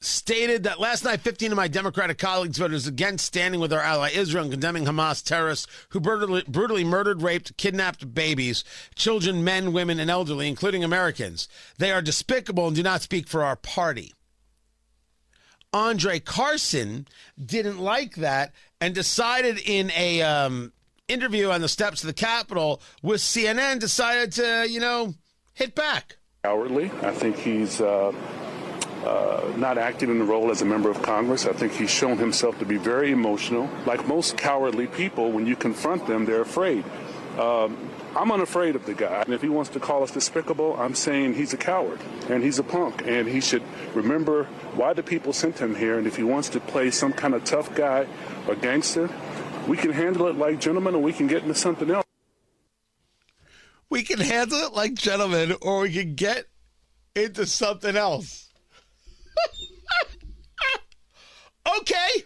stated 0.00 0.62
that 0.62 0.78
last 0.78 1.04
night 1.04 1.20
15 1.20 1.52
of 1.52 1.56
my 1.56 1.66
Democratic 1.66 2.18
colleagues 2.18 2.58
voted 2.58 2.86
against 2.86 3.26
standing 3.26 3.60
with 3.60 3.72
our 3.72 3.80
ally 3.80 4.10
Israel 4.10 4.44
and 4.44 4.52
condemning 4.52 4.84
Hamas 4.84 5.24
terrorists 5.24 5.66
who 5.88 6.00
brutally, 6.00 6.44
brutally 6.46 6.84
murdered, 6.84 7.22
raped, 7.22 7.56
kidnapped 7.56 8.14
babies, 8.14 8.62
children, 8.94 9.42
men, 9.42 9.72
women, 9.72 9.98
and 9.98 10.10
elderly, 10.10 10.46
including 10.48 10.84
Americans. 10.84 11.48
They 11.78 11.90
are 11.90 12.02
despicable 12.02 12.68
and 12.68 12.76
do 12.76 12.82
not 12.82 13.02
speak 13.02 13.26
for 13.26 13.42
our 13.42 13.56
party. 13.56 14.14
Andre 15.72 16.18
Carson 16.20 17.06
didn't 17.42 17.78
like 17.78 18.14
that 18.16 18.54
and 18.80 18.94
decided 18.94 19.58
in 19.58 19.90
a 19.96 20.22
um, 20.22 20.72
interview 21.08 21.50
on 21.50 21.60
the 21.60 21.68
steps 21.68 22.02
of 22.02 22.06
the 22.06 22.14
Capitol 22.14 22.80
with 23.02 23.20
CNN, 23.20 23.80
decided 23.80 24.32
to, 24.32 24.66
you 24.68 24.80
know, 24.80 25.14
hit 25.54 25.74
back. 25.74 26.16
Cowardly. 26.44 26.90
I 27.02 27.10
think 27.10 27.36
he's 27.36 27.80
uh, 27.80 28.12
uh, 29.08 29.52
not 29.56 29.78
acting 29.78 30.10
in 30.10 30.18
the 30.18 30.24
role 30.24 30.50
as 30.50 30.60
a 30.60 30.66
member 30.66 30.90
of 30.90 31.00
Congress. 31.00 31.46
I 31.46 31.52
think 31.54 31.72
he's 31.72 31.90
shown 31.90 32.18
himself 32.18 32.58
to 32.58 32.66
be 32.66 32.76
very 32.76 33.10
emotional. 33.10 33.70
Like 33.86 34.06
most 34.06 34.36
cowardly 34.36 34.86
people, 34.86 35.32
when 35.32 35.46
you 35.46 35.56
confront 35.56 36.06
them, 36.06 36.26
they're 36.26 36.42
afraid. 36.42 36.84
Um, 37.38 37.90
I'm 38.14 38.30
unafraid 38.30 38.76
of 38.76 38.84
the 38.84 38.92
guy. 38.92 39.22
And 39.22 39.32
if 39.32 39.40
he 39.40 39.48
wants 39.48 39.70
to 39.70 39.80
call 39.80 40.02
us 40.02 40.10
despicable, 40.10 40.76
I'm 40.78 40.94
saying 40.94 41.34
he's 41.34 41.54
a 41.54 41.56
coward 41.56 42.00
and 42.28 42.42
he's 42.42 42.58
a 42.58 42.62
punk 42.62 43.06
and 43.06 43.26
he 43.26 43.40
should 43.40 43.62
remember 43.94 44.44
why 44.74 44.92
the 44.92 45.02
people 45.02 45.32
sent 45.32 45.58
him 45.58 45.74
here. 45.74 45.96
And 45.98 46.06
if 46.06 46.16
he 46.16 46.24
wants 46.24 46.50
to 46.50 46.60
play 46.60 46.90
some 46.90 47.12
kind 47.12 47.34
of 47.34 47.44
tough 47.44 47.74
guy 47.74 48.06
or 48.46 48.56
gangster, 48.56 49.08
we 49.66 49.76
can 49.76 49.92
handle 49.92 50.26
it 50.26 50.36
like 50.36 50.60
gentlemen 50.60 50.94
or 50.94 51.02
we 51.02 51.14
can 51.14 51.28
get 51.28 51.42
into 51.42 51.54
something 51.54 51.90
else. 51.90 52.04
We 53.88 54.02
can 54.02 54.18
handle 54.18 54.58
it 54.58 54.74
like 54.74 54.94
gentlemen 54.94 55.54
or 55.62 55.80
we 55.82 55.92
can 55.92 56.14
get 56.14 56.44
into 57.14 57.46
something 57.46 57.96
else. 57.96 58.47
Okay. 61.76 62.24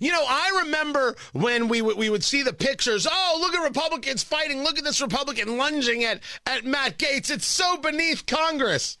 You 0.00 0.12
know, 0.12 0.24
I 0.26 0.62
remember 0.64 1.16
when 1.32 1.68
we 1.68 1.78
w- 1.78 1.96
we 1.96 2.08
would 2.08 2.24
see 2.24 2.42
the 2.42 2.52
pictures. 2.52 3.06
Oh, 3.10 3.38
look 3.40 3.54
at 3.54 3.62
Republicans 3.62 4.22
fighting. 4.22 4.62
Look 4.62 4.78
at 4.78 4.84
this 4.84 5.00
Republican 5.00 5.56
lunging 5.58 6.04
at 6.04 6.20
at 6.46 6.64
Matt 6.64 6.98
Gaetz. 6.98 7.30
It's 7.30 7.46
so 7.46 7.76
beneath 7.76 8.26
Congress. 8.26 8.98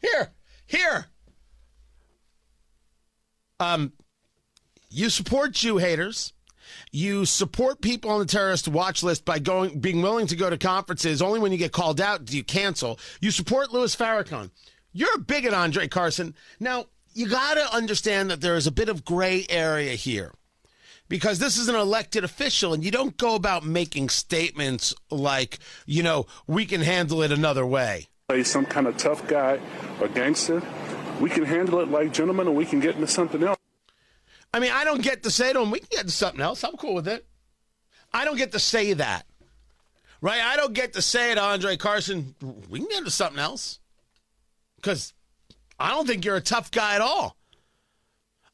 Here, 0.00 0.32
here. 0.66 1.06
Um, 3.60 3.92
you 4.88 5.10
support 5.10 5.52
Jew 5.52 5.76
haters. 5.76 6.32
You 6.92 7.24
support 7.24 7.80
people 7.80 8.10
on 8.10 8.20
the 8.20 8.26
terrorist 8.26 8.66
watch 8.66 9.02
list 9.02 9.24
by 9.24 9.38
going, 9.38 9.80
being 9.80 10.02
willing 10.02 10.26
to 10.28 10.36
go 10.36 10.50
to 10.50 10.56
conferences. 10.56 11.20
Only 11.20 11.38
when 11.38 11.52
you 11.52 11.58
get 11.58 11.72
called 11.72 12.00
out 12.00 12.24
do 12.24 12.36
you 12.36 12.42
cancel. 12.42 12.98
You 13.20 13.30
support 13.30 13.72
Louis 13.72 13.94
Farrakhan. 13.94 14.50
You're 14.92 15.14
a 15.14 15.18
bigot, 15.18 15.54
Andre 15.54 15.86
Carson. 15.88 16.34
Now, 16.58 16.86
you 17.12 17.28
got 17.28 17.54
to 17.54 17.74
understand 17.74 18.30
that 18.30 18.40
there 18.40 18.56
is 18.56 18.66
a 18.66 18.72
bit 18.72 18.88
of 18.88 19.04
gray 19.04 19.46
area 19.48 19.92
here 19.92 20.32
because 21.08 21.38
this 21.40 21.58
is 21.58 21.68
an 21.68 21.74
elected 21.74 22.24
official 22.24 22.72
and 22.72 22.84
you 22.84 22.90
don't 22.90 23.16
go 23.16 23.34
about 23.34 23.64
making 23.64 24.08
statements 24.08 24.94
like, 25.10 25.58
you 25.86 26.02
know, 26.02 26.26
we 26.46 26.64
can 26.64 26.80
handle 26.80 27.22
it 27.22 27.32
another 27.32 27.66
way. 27.66 28.06
Play 28.28 28.44
some 28.44 28.64
kind 28.64 28.86
of 28.86 28.96
tough 28.96 29.26
guy 29.26 29.60
or 30.00 30.08
gangster. 30.08 30.62
We 31.20 31.28
can 31.28 31.44
handle 31.44 31.80
it 31.80 31.88
like 31.88 32.12
gentlemen 32.12 32.46
or 32.46 32.54
we 32.54 32.64
can 32.64 32.80
get 32.80 32.94
into 32.94 33.08
something 33.08 33.42
else. 33.42 33.58
I 34.54 34.60
mean, 34.60 34.72
I 34.72 34.84
don't 34.84 35.02
get 35.02 35.24
to 35.24 35.30
say 35.30 35.52
to 35.52 35.60
him, 35.60 35.70
we 35.70 35.80
can 35.80 35.88
get 35.90 36.00
into 36.00 36.12
something 36.12 36.40
else. 36.40 36.64
I'm 36.64 36.76
cool 36.76 36.94
with 36.94 37.08
it. 37.08 37.26
I 38.12 38.24
don't 38.24 38.36
get 38.36 38.52
to 38.52 38.58
say 38.58 38.92
that. 38.94 39.26
Right? 40.20 40.40
I 40.40 40.56
don't 40.56 40.74
get 40.74 40.92
to 40.94 41.02
say 41.02 41.34
to 41.34 41.40
Andre 41.40 41.76
Carson, 41.76 42.34
we 42.68 42.78
can 42.78 42.88
get 42.88 42.98
into 42.98 43.10
something 43.10 43.38
else. 43.38 43.78
Because 44.76 45.12
I 45.80 45.90
don't 45.90 46.06
think 46.06 46.24
you're 46.24 46.36
a 46.36 46.42
tough 46.42 46.70
guy 46.70 46.94
at 46.94 47.00
all. 47.00 47.36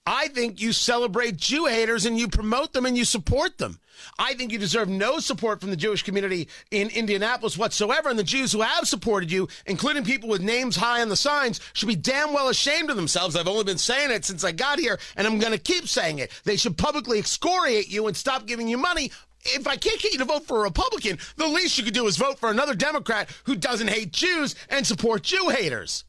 I 0.07 0.29
think 0.29 0.61
you 0.61 0.73
celebrate 0.73 1.37
Jew 1.37 1.67
haters 1.67 2.07
and 2.07 2.17
you 2.17 2.29
promote 2.29 2.73
them 2.73 2.87
and 2.87 2.97
you 2.97 3.05
support 3.05 3.59
them. 3.59 3.81
I 4.21 4.35
think 4.35 4.53
you 4.53 4.59
deserve 4.59 4.89
no 4.89 5.19
support 5.19 5.61
from 5.61 5.71
the 5.71 5.77
Jewish 5.77 6.05
community 6.05 6.49
in 6.71 6.91
Indianapolis 6.91 7.59
whatsoever. 7.59 8.09
And 8.09 8.19
the 8.19 8.23
Jews 8.23 8.53
who 8.53 8.61
have 8.61 8.87
supported 8.87 9.33
you, 9.33 9.49
including 9.67 10.05
people 10.05 10.29
with 10.29 10.43
names 10.43 10.77
high 10.77 11.03
on 11.03 11.09
the 11.09 11.17
signs, 11.17 11.61
should 11.73 11.89
be 11.89 11.97
damn 11.97 12.33
well 12.33 12.49
ashamed 12.49 12.89
of 12.89 12.97
themselves. 12.97 13.35
I've 13.35 13.49
only 13.49 13.65
been 13.65 13.79
saying 13.79 14.13
it 14.13 14.25
since 14.25 14.45
I 14.45 14.53
got 14.53 14.79
here, 14.79 15.01
and 15.17 15.27
I'm 15.27 15.41
going 15.41 15.53
to 15.53 15.59
keep 15.59 15.89
saying 15.89 16.21
it. 16.21 16.31
They 16.45 16.57
should 16.57 16.79
publicly 16.79 17.19
excoriate 17.19 17.89
you 17.89 18.07
and 18.07 18.17
stop 18.17 18.47
giving 18.47 18.69
you 18.69 18.79
money. 18.79 19.11
If 19.45 19.67
I 19.67 19.77
can't 19.77 20.01
get 20.01 20.13
you 20.13 20.19
to 20.21 20.25
vote 20.25 20.47
for 20.47 20.59
a 20.59 20.63
Republican, 20.63 21.19
the 21.37 21.49
least 21.49 21.79
you 21.79 21.85
could 21.85 21.95
do 21.95 22.07
is 22.07 22.17
vote 22.17 22.39
for 22.39 22.51
another 22.51 22.75
Democrat 22.75 23.29
who 23.45 23.57
doesn't 23.57 23.89
hate 23.89 24.13
Jews 24.13 24.55
and 24.69 24.87
support 24.87 25.25
Jew 25.25 25.49
haters. 25.49 26.05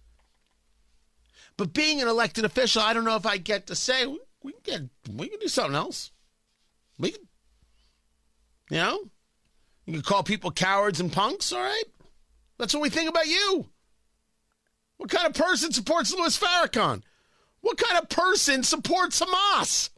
But 1.58 1.74
being 1.74 2.02
an 2.02 2.08
elected 2.08 2.46
official, 2.46 2.84
I 2.84 2.94
don't 2.94 3.04
know 3.04 3.16
if 3.16 3.26
I 3.26 3.38
get 3.38 3.68
to 3.68 3.76
say 3.76 4.06
we 4.44 4.54
can 4.54 4.62
get 4.64 5.16
we 5.16 5.28
can 5.28 5.40
do 5.40 5.48
something 5.48 5.76
else. 5.76 6.12
We 7.00 7.12
can, 7.12 7.28
you 8.70 8.78
know, 8.78 9.00
you 9.86 9.94
can 9.94 10.02
call 10.04 10.24
people 10.24 10.52
cowards 10.52 11.00
and 11.00 11.12
punks. 11.12 11.52
All 11.52 11.60
right, 11.60 11.84
that's 12.58 12.74
what 12.74 12.84
we 12.84 12.90
think 12.90 13.10
about 13.10 13.28
you. 13.28 13.66
What 14.98 15.10
kind 15.10 15.28
of 15.28 15.34
person 15.34 15.72
supports 15.72 16.14
Louis 16.14 16.38
Farrakhan? 16.38 17.02
What 17.62 17.78
kind 17.78 18.02
of 18.02 18.10
person 18.10 18.64
supports 18.64 19.20
Hamas? 19.20 19.90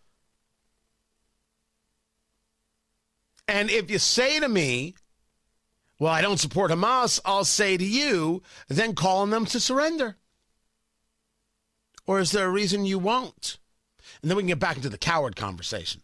And 3.47 3.69
if 3.69 3.89
you 3.89 3.97
say 3.97 4.39
to 4.39 4.47
me, 4.47 4.93
well, 5.99 6.13
I 6.13 6.21
don't 6.21 6.39
support 6.39 6.71
Hamas, 6.71 7.19
I'll 7.25 7.45
say 7.45 7.77
to 7.77 7.85
you, 7.85 8.43
then 8.67 8.93
call 8.93 9.21
on 9.21 9.31
them 9.31 9.45
to 9.47 9.59
surrender. 9.59 10.18
Or 12.09 12.19
is 12.19 12.31
there 12.31 12.47
a 12.47 12.49
reason 12.49 12.87
you 12.87 12.97
won't? 12.97 13.59
And 14.23 14.31
then 14.31 14.35
we 14.35 14.41
can 14.41 14.47
get 14.47 14.57
back 14.57 14.77
into 14.77 14.89
the 14.89 14.97
coward 14.97 15.35
conversation. 15.35 16.01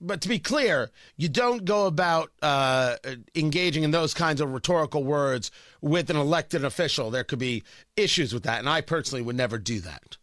But 0.00 0.20
to 0.22 0.28
be 0.28 0.40
clear, 0.40 0.90
you 1.16 1.28
don't 1.28 1.64
go 1.64 1.86
about 1.86 2.32
uh, 2.42 2.96
engaging 3.36 3.84
in 3.84 3.92
those 3.92 4.14
kinds 4.14 4.40
of 4.40 4.52
rhetorical 4.52 5.04
words 5.04 5.52
with 5.80 6.10
an 6.10 6.16
elected 6.16 6.64
official. 6.64 7.08
There 7.08 7.22
could 7.22 7.38
be 7.38 7.62
issues 7.96 8.34
with 8.34 8.42
that, 8.42 8.58
and 8.58 8.68
I 8.68 8.80
personally 8.80 9.22
would 9.22 9.36
never 9.36 9.58
do 9.58 9.78
that. 9.82 10.16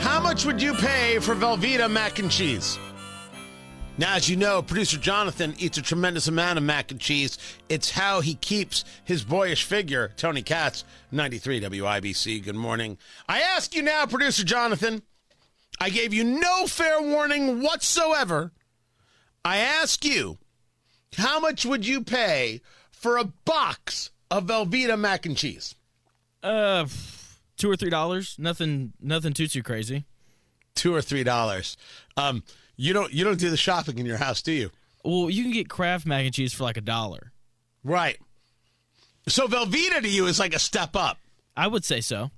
How 0.00 0.18
much 0.18 0.46
would 0.46 0.62
you 0.62 0.72
pay 0.72 1.18
for 1.18 1.34
Velveeta 1.34 1.90
mac 1.90 2.18
and 2.18 2.30
cheese? 2.30 2.78
Now, 4.00 4.14
as 4.14 4.30
you 4.30 4.36
know, 4.36 4.62
producer 4.62 4.96
Jonathan 4.96 5.54
eats 5.58 5.76
a 5.76 5.82
tremendous 5.82 6.26
amount 6.26 6.56
of 6.56 6.64
mac 6.64 6.90
and 6.90 6.98
cheese. 6.98 7.36
It's 7.68 7.90
how 7.90 8.22
he 8.22 8.34
keeps 8.34 8.82
his 9.04 9.24
boyish 9.24 9.64
figure. 9.64 10.12
Tony 10.16 10.40
Katz, 10.40 10.84
93 11.12 11.60
WIBC. 11.60 12.42
Good 12.42 12.54
morning. 12.54 12.96
I 13.28 13.42
ask 13.42 13.74
you 13.74 13.82
now, 13.82 14.06
producer 14.06 14.42
Jonathan. 14.42 15.02
I 15.78 15.90
gave 15.90 16.14
you 16.14 16.24
no 16.24 16.66
fair 16.66 17.02
warning 17.02 17.60
whatsoever. 17.60 18.52
I 19.44 19.58
ask 19.58 20.02
you 20.02 20.38
How 21.18 21.38
much 21.38 21.66
would 21.66 21.86
you 21.86 22.02
pay 22.02 22.62
for 22.90 23.18
a 23.18 23.24
box 23.24 24.12
of 24.30 24.46
Velveeta 24.46 24.98
mac 24.98 25.26
and 25.26 25.36
cheese? 25.36 25.74
Uh, 26.42 26.86
two 27.58 27.70
or 27.70 27.76
three 27.76 27.90
dollars. 27.90 28.36
Nothing, 28.38 28.94
nothing 28.98 29.34
too 29.34 29.46
too 29.46 29.62
crazy. 29.62 30.06
Two 30.74 30.94
or 30.94 31.02
three 31.02 31.22
dollars. 31.22 31.76
Um, 32.16 32.42
you 32.80 32.94
don't 32.94 33.12
you 33.12 33.24
don't 33.24 33.38
do 33.38 33.50
the 33.50 33.58
shopping 33.58 33.98
in 33.98 34.06
your 34.06 34.16
house, 34.16 34.40
do 34.40 34.52
you? 34.52 34.70
Well, 35.04 35.28
you 35.28 35.42
can 35.42 35.52
get 35.52 35.68
Kraft 35.68 36.06
mac 36.06 36.24
and 36.24 36.32
cheese 36.32 36.54
for 36.54 36.64
like 36.64 36.78
a 36.78 36.82
dollar. 36.82 37.32
Right. 37.84 38.18
So 39.28 39.46
Velveeta 39.46 40.00
to 40.00 40.08
you 40.08 40.26
is 40.26 40.38
like 40.38 40.54
a 40.54 40.58
step 40.58 40.96
up. 40.96 41.18
I 41.56 41.66
would 41.66 41.84
say 41.84 42.00
so. 42.00 42.30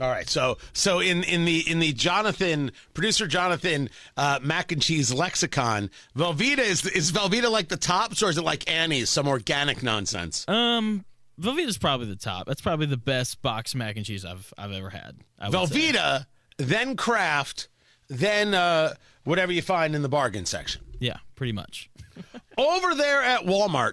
All 0.00 0.08
right, 0.08 0.28
so 0.28 0.58
so 0.72 1.00
in 1.00 1.24
in 1.24 1.44
the 1.44 1.68
in 1.68 1.80
the 1.80 1.92
Jonathan 1.92 2.70
producer 2.94 3.26
Jonathan 3.26 3.90
uh, 4.16 4.38
mac 4.40 4.70
and 4.70 4.80
cheese 4.80 5.12
lexicon, 5.12 5.90
Velveeta 6.16 6.60
is 6.60 6.86
is 6.86 7.10
Velveeta 7.10 7.50
like 7.50 7.66
the 7.66 7.76
tops 7.76 8.22
or 8.22 8.30
is 8.30 8.38
it 8.38 8.44
like 8.44 8.70
Annie's 8.70 9.10
some 9.10 9.26
organic 9.26 9.82
nonsense? 9.82 10.44
Um, 10.46 11.04
Velveeta's 11.40 11.78
probably 11.78 12.06
the 12.06 12.14
top. 12.14 12.46
That's 12.46 12.60
probably 12.60 12.86
the 12.86 12.96
best 12.96 13.42
box 13.42 13.74
mac 13.74 13.96
and 13.96 14.06
cheese 14.06 14.24
I've 14.24 14.54
I've 14.56 14.70
ever 14.70 14.90
had. 14.90 15.16
I 15.40 15.48
would 15.48 15.68
say. 15.68 15.92
Velveeta, 15.92 16.26
then 16.58 16.94
Kraft, 16.94 17.68
then 18.08 18.54
uh, 18.54 18.94
whatever 19.24 19.52
you 19.52 19.62
find 19.62 19.94
in 19.94 20.02
the 20.02 20.08
bargain 20.08 20.46
section. 20.46 20.82
Yeah, 20.98 21.18
pretty 21.34 21.52
much. 21.52 21.90
Over 22.58 22.94
there 22.94 23.22
at 23.22 23.42
Walmart, 23.42 23.92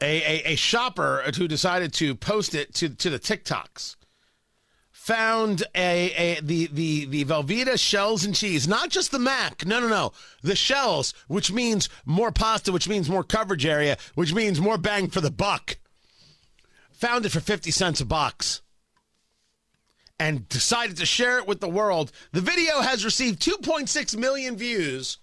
a, 0.00 0.22
a, 0.22 0.52
a 0.52 0.56
shopper 0.56 1.22
who 1.36 1.48
decided 1.48 1.92
to 1.94 2.14
post 2.14 2.54
it 2.54 2.74
to, 2.74 2.88
to 2.90 3.10
the 3.10 3.18
TikToks 3.18 3.96
found 5.04 5.64
a, 5.74 6.12
a 6.12 6.40
the, 6.40 6.66
the, 6.72 7.04
the 7.04 7.24
Velveeta 7.26 7.78
shells 7.78 8.24
and 8.24 8.34
cheese, 8.34 8.66
not 8.66 8.88
just 8.88 9.10
the 9.10 9.18
mac. 9.18 9.66
No, 9.66 9.78
no, 9.78 9.86
no. 9.88 10.12
The 10.42 10.56
shells, 10.56 11.12
which 11.28 11.52
means 11.52 11.90
more 12.06 12.32
pasta, 12.32 12.72
which 12.72 12.88
means 12.88 13.10
more 13.10 13.22
coverage 13.22 13.66
area, 13.66 13.98
which 14.14 14.32
means 14.32 14.62
more 14.62 14.78
bang 14.78 15.08
for 15.08 15.20
the 15.20 15.30
buck. 15.30 15.76
Found 16.92 17.26
it 17.26 17.32
for 17.32 17.40
50 17.40 17.70
cents 17.70 18.00
a 18.00 18.06
box 18.06 18.62
and 20.18 20.48
decided 20.48 20.96
to 20.96 21.06
share 21.06 21.38
it 21.38 21.46
with 21.46 21.60
the 21.60 21.68
world. 21.68 22.12
The 22.32 22.40
video 22.40 22.80
has 22.80 23.04
received 23.04 23.42
2.6 23.42 24.16
million 24.16 24.56
views, 24.56 25.18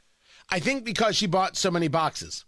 I 0.49 0.59
think 0.59 0.83
because 0.83 1.15
she 1.15 1.27
bought 1.27 1.57
so 1.57 1.71
many 1.71 1.87
boxes. 1.87 2.45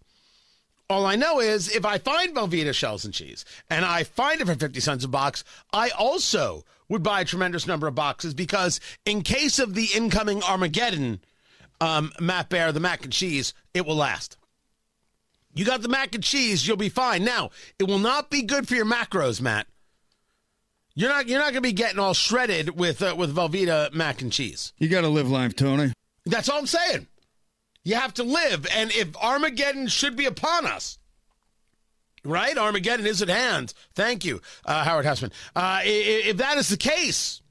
All 0.89 1.05
I 1.05 1.15
know 1.15 1.39
is 1.39 1.73
if 1.73 1.85
I 1.85 1.97
find 1.97 2.35
Velveeta 2.35 2.73
shells 2.73 3.05
and 3.05 3.13
cheese 3.13 3.45
and 3.69 3.85
I 3.85 4.03
find 4.03 4.41
it 4.41 4.47
for 4.47 4.55
50 4.55 4.79
cents 4.79 5.05
a 5.05 5.07
box, 5.07 5.43
I 5.71 5.89
also 5.89 6.65
would 6.89 7.01
buy 7.01 7.21
a 7.21 7.25
tremendous 7.25 7.65
number 7.65 7.87
of 7.87 7.95
boxes 7.95 8.33
because 8.33 8.79
in 9.05 9.21
case 9.21 9.59
of 9.59 9.73
the 9.73 9.87
incoming 9.95 10.43
Armageddon, 10.43 11.21
um, 11.79 12.11
Matt 12.19 12.49
Bear, 12.49 12.71
the 12.71 12.79
mac 12.79 13.03
and 13.03 13.13
cheese, 13.13 13.53
it 13.73 13.85
will 13.85 13.95
last. 13.95 14.37
You 15.55 15.65
got 15.65 15.81
the 15.81 15.87
mac 15.87 16.13
and 16.15 16.23
cheese, 16.23 16.67
you'll 16.67 16.77
be 16.77 16.89
fine. 16.89 17.23
Now, 17.23 17.51
it 17.79 17.87
will 17.87 17.99
not 17.99 18.29
be 18.29 18.41
good 18.41 18.67
for 18.67 18.75
your 18.75 18.85
macros, 18.85 19.39
Matt. 19.39 19.67
You're 20.95 21.09
not 21.09 21.27
you're 21.27 21.39
not 21.39 21.45
going 21.45 21.55
to 21.55 21.61
be 21.61 21.73
getting 21.73 21.99
all 21.99 22.13
shredded 22.13 22.77
with 22.77 23.01
uh, 23.01 23.15
with 23.17 23.35
Velveeta 23.35 23.93
mac 23.93 24.21
and 24.21 24.31
cheese. 24.31 24.73
You 24.77 24.89
got 24.89 25.01
to 25.01 25.07
live 25.09 25.29
life, 25.29 25.55
Tony. 25.55 25.93
That's 26.25 26.49
all 26.49 26.59
I'm 26.59 26.67
saying. 26.67 27.07
You 27.83 27.95
have 27.95 28.13
to 28.15 28.23
live, 28.23 28.65
and 28.73 28.91
if 28.91 29.15
Armageddon 29.17 29.87
should 29.87 30.15
be 30.15 30.25
upon 30.25 30.65
us, 30.65 30.97
right? 32.23 32.57
Armageddon 32.57 33.05
is 33.05 33.21
at 33.21 33.27
hand. 33.27 33.73
Thank 33.93 34.23
you, 34.23 34.39
uh, 34.65 34.83
Howard 34.85 35.05
Hesseman. 35.05 35.31
Uh, 35.55 35.81
if, 35.83 36.27
if 36.27 36.37
that 36.37 36.57
is 36.57 36.69
the 36.69 36.77
case, 36.77 37.41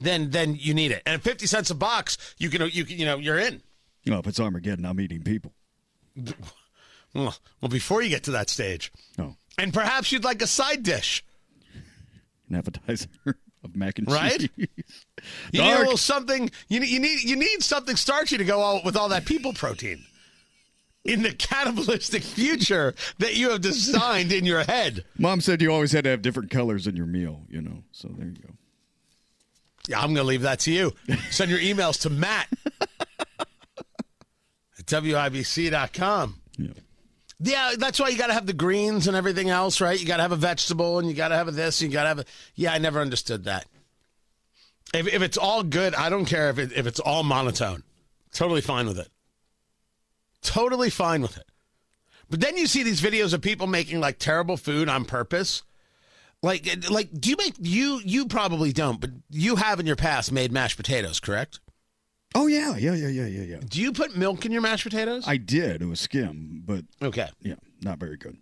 then 0.00 0.30
then 0.30 0.54
you 0.58 0.74
need 0.74 0.90
it. 0.90 1.02
And 1.06 1.14
at 1.14 1.22
fifty 1.22 1.46
cents 1.46 1.70
a 1.70 1.74
box, 1.74 2.18
you 2.38 2.50
can 2.50 2.68
you 2.72 2.84
can, 2.84 2.98
you 2.98 3.06
know 3.06 3.16
you're 3.18 3.38
in. 3.38 3.62
You 4.02 4.12
know, 4.12 4.18
if 4.18 4.26
it's 4.26 4.40
Armageddon, 4.40 4.84
I'm 4.84 5.00
eating 5.00 5.22
people. 5.22 5.52
Well, 7.12 7.34
well, 7.60 7.68
before 7.68 8.02
you 8.02 8.08
get 8.08 8.22
to 8.24 8.30
that 8.30 8.48
stage, 8.48 8.92
Oh, 9.18 9.34
and 9.58 9.74
perhaps 9.74 10.12
you'd 10.12 10.22
like 10.22 10.40
a 10.42 10.46
side 10.46 10.84
dish, 10.84 11.24
an 12.50 12.56
appetizer 12.56 13.08
of 13.64 13.74
mac 13.76 13.98
and 13.98 14.10
Right? 14.10 14.38
cheese. 14.40 14.48
Right? 14.58 14.68
You 15.52 15.62
need 15.62 15.72
a 15.72 15.78
little 15.78 15.96
something. 15.96 16.50
You 16.68 16.80
need, 16.80 16.88
you 16.90 17.00
need 17.00 17.22
you 17.22 17.36
need 17.36 17.62
something 17.62 17.96
starchy 17.96 18.36
to 18.38 18.44
go 18.44 18.60
all, 18.60 18.82
with 18.84 18.96
all 18.96 19.08
that 19.10 19.24
people 19.24 19.52
protein. 19.54 20.04
In 21.04 21.22
the 21.22 21.32
cannibalistic 21.38 22.22
future 22.22 22.94
that 23.18 23.34
you 23.34 23.50
have 23.50 23.62
designed 23.62 24.32
in 24.32 24.44
your 24.44 24.64
head. 24.64 25.04
Mom 25.18 25.40
said 25.40 25.62
you 25.62 25.72
always 25.72 25.92
had 25.92 26.04
to 26.04 26.10
have 26.10 26.20
different 26.20 26.50
colors 26.50 26.86
in 26.86 26.94
your 26.94 27.06
meal, 27.06 27.42
you 27.48 27.62
know. 27.62 27.84
So 27.92 28.08
there 28.18 28.26
you 28.28 28.34
go. 28.34 28.50
Yeah, 29.88 29.98
I'm 30.00 30.08
going 30.12 30.16
to 30.16 30.24
leave 30.24 30.42
that 30.42 30.58
to 30.60 30.70
you. 30.72 30.92
Send 31.30 31.50
your 31.50 31.58
emails 31.60 32.02
to 32.02 32.10
Matt 32.10 32.48
at 34.78 34.86
WIBC.com. 34.86 36.40
Yeah. 36.58 36.68
Yeah, 37.42 37.72
that's 37.78 37.98
why 37.98 38.08
you 38.08 38.18
got 38.18 38.26
to 38.26 38.34
have 38.34 38.46
the 38.46 38.52
greens 38.52 39.08
and 39.08 39.16
everything 39.16 39.48
else, 39.48 39.80
right? 39.80 39.98
You 39.98 40.06
got 40.06 40.18
to 40.18 40.22
have 40.22 40.32
a 40.32 40.36
vegetable 40.36 40.98
and 40.98 41.08
you 41.08 41.14
got 41.14 41.28
to 41.28 41.36
have 41.36 41.48
a 41.48 41.52
this 41.52 41.80
and 41.80 41.90
you 41.90 41.94
got 41.94 42.02
to 42.02 42.08
have 42.08 42.18
a. 42.20 42.24
Yeah, 42.54 42.72
I 42.72 42.78
never 42.78 43.00
understood 43.00 43.44
that. 43.44 43.66
If, 44.92 45.06
if 45.06 45.22
it's 45.22 45.38
all 45.38 45.62
good, 45.62 45.94
I 45.94 46.10
don't 46.10 46.26
care 46.26 46.50
if, 46.50 46.58
it, 46.58 46.72
if 46.72 46.86
it's 46.86 47.00
all 47.00 47.22
monotone. 47.22 47.82
Totally 48.32 48.60
fine 48.60 48.86
with 48.86 48.98
it. 48.98 49.08
Totally 50.42 50.90
fine 50.90 51.22
with 51.22 51.38
it. 51.38 51.46
But 52.28 52.40
then 52.40 52.56
you 52.56 52.66
see 52.66 52.82
these 52.82 53.00
videos 53.00 53.32
of 53.32 53.40
people 53.40 53.66
making 53.66 54.00
like 54.00 54.18
terrible 54.18 54.56
food 54.56 54.88
on 54.88 55.04
purpose. 55.04 55.62
Like, 56.42 56.66
like, 56.88 57.10
do 57.12 57.30
you 57.30 57.36
make 57.36 57.54
you? 57.58 58.00
You 58.02 58.26
probably 58.26 58.72
don't, 58.72 59.00
but 59.00 59.10
you 59.28 59.56
have 59.56 59.78
in 59.78 59.86
your 59.86 59.96
past 59.96 60.32
made 60.32 60.52
mashed 60.52 60.78
potatoes, 60.78 61.20
correct? 61.20 61.60
Oh 62.34 62.46
yeah, 62.46 62.76
yeah, 62.76 62.94
yeah, 62.94 63.08
yeah, 63.08 63.26
yeah, 63.26 63.42
yeah. 63.42 63.60
Do 63.68 63.80
you 63.80 63.92
put 63.92 64.16
milk 64.16 64.46
in 64.46 64.52
your 64.52 64.62
mashed 64.62 64.84
potatoes? 64.84 65.24
I 65.26 65.36
did. 65.36 65.82
It 65.82 65.86
was 65.86 66.00
skim, 66.00 66.62
but 66.64 66.84
okay. 67.02 67.28
yeah, 67.42 67.56
not 67.82 67.98
very 67.98 68.16
good. 68.16 68.36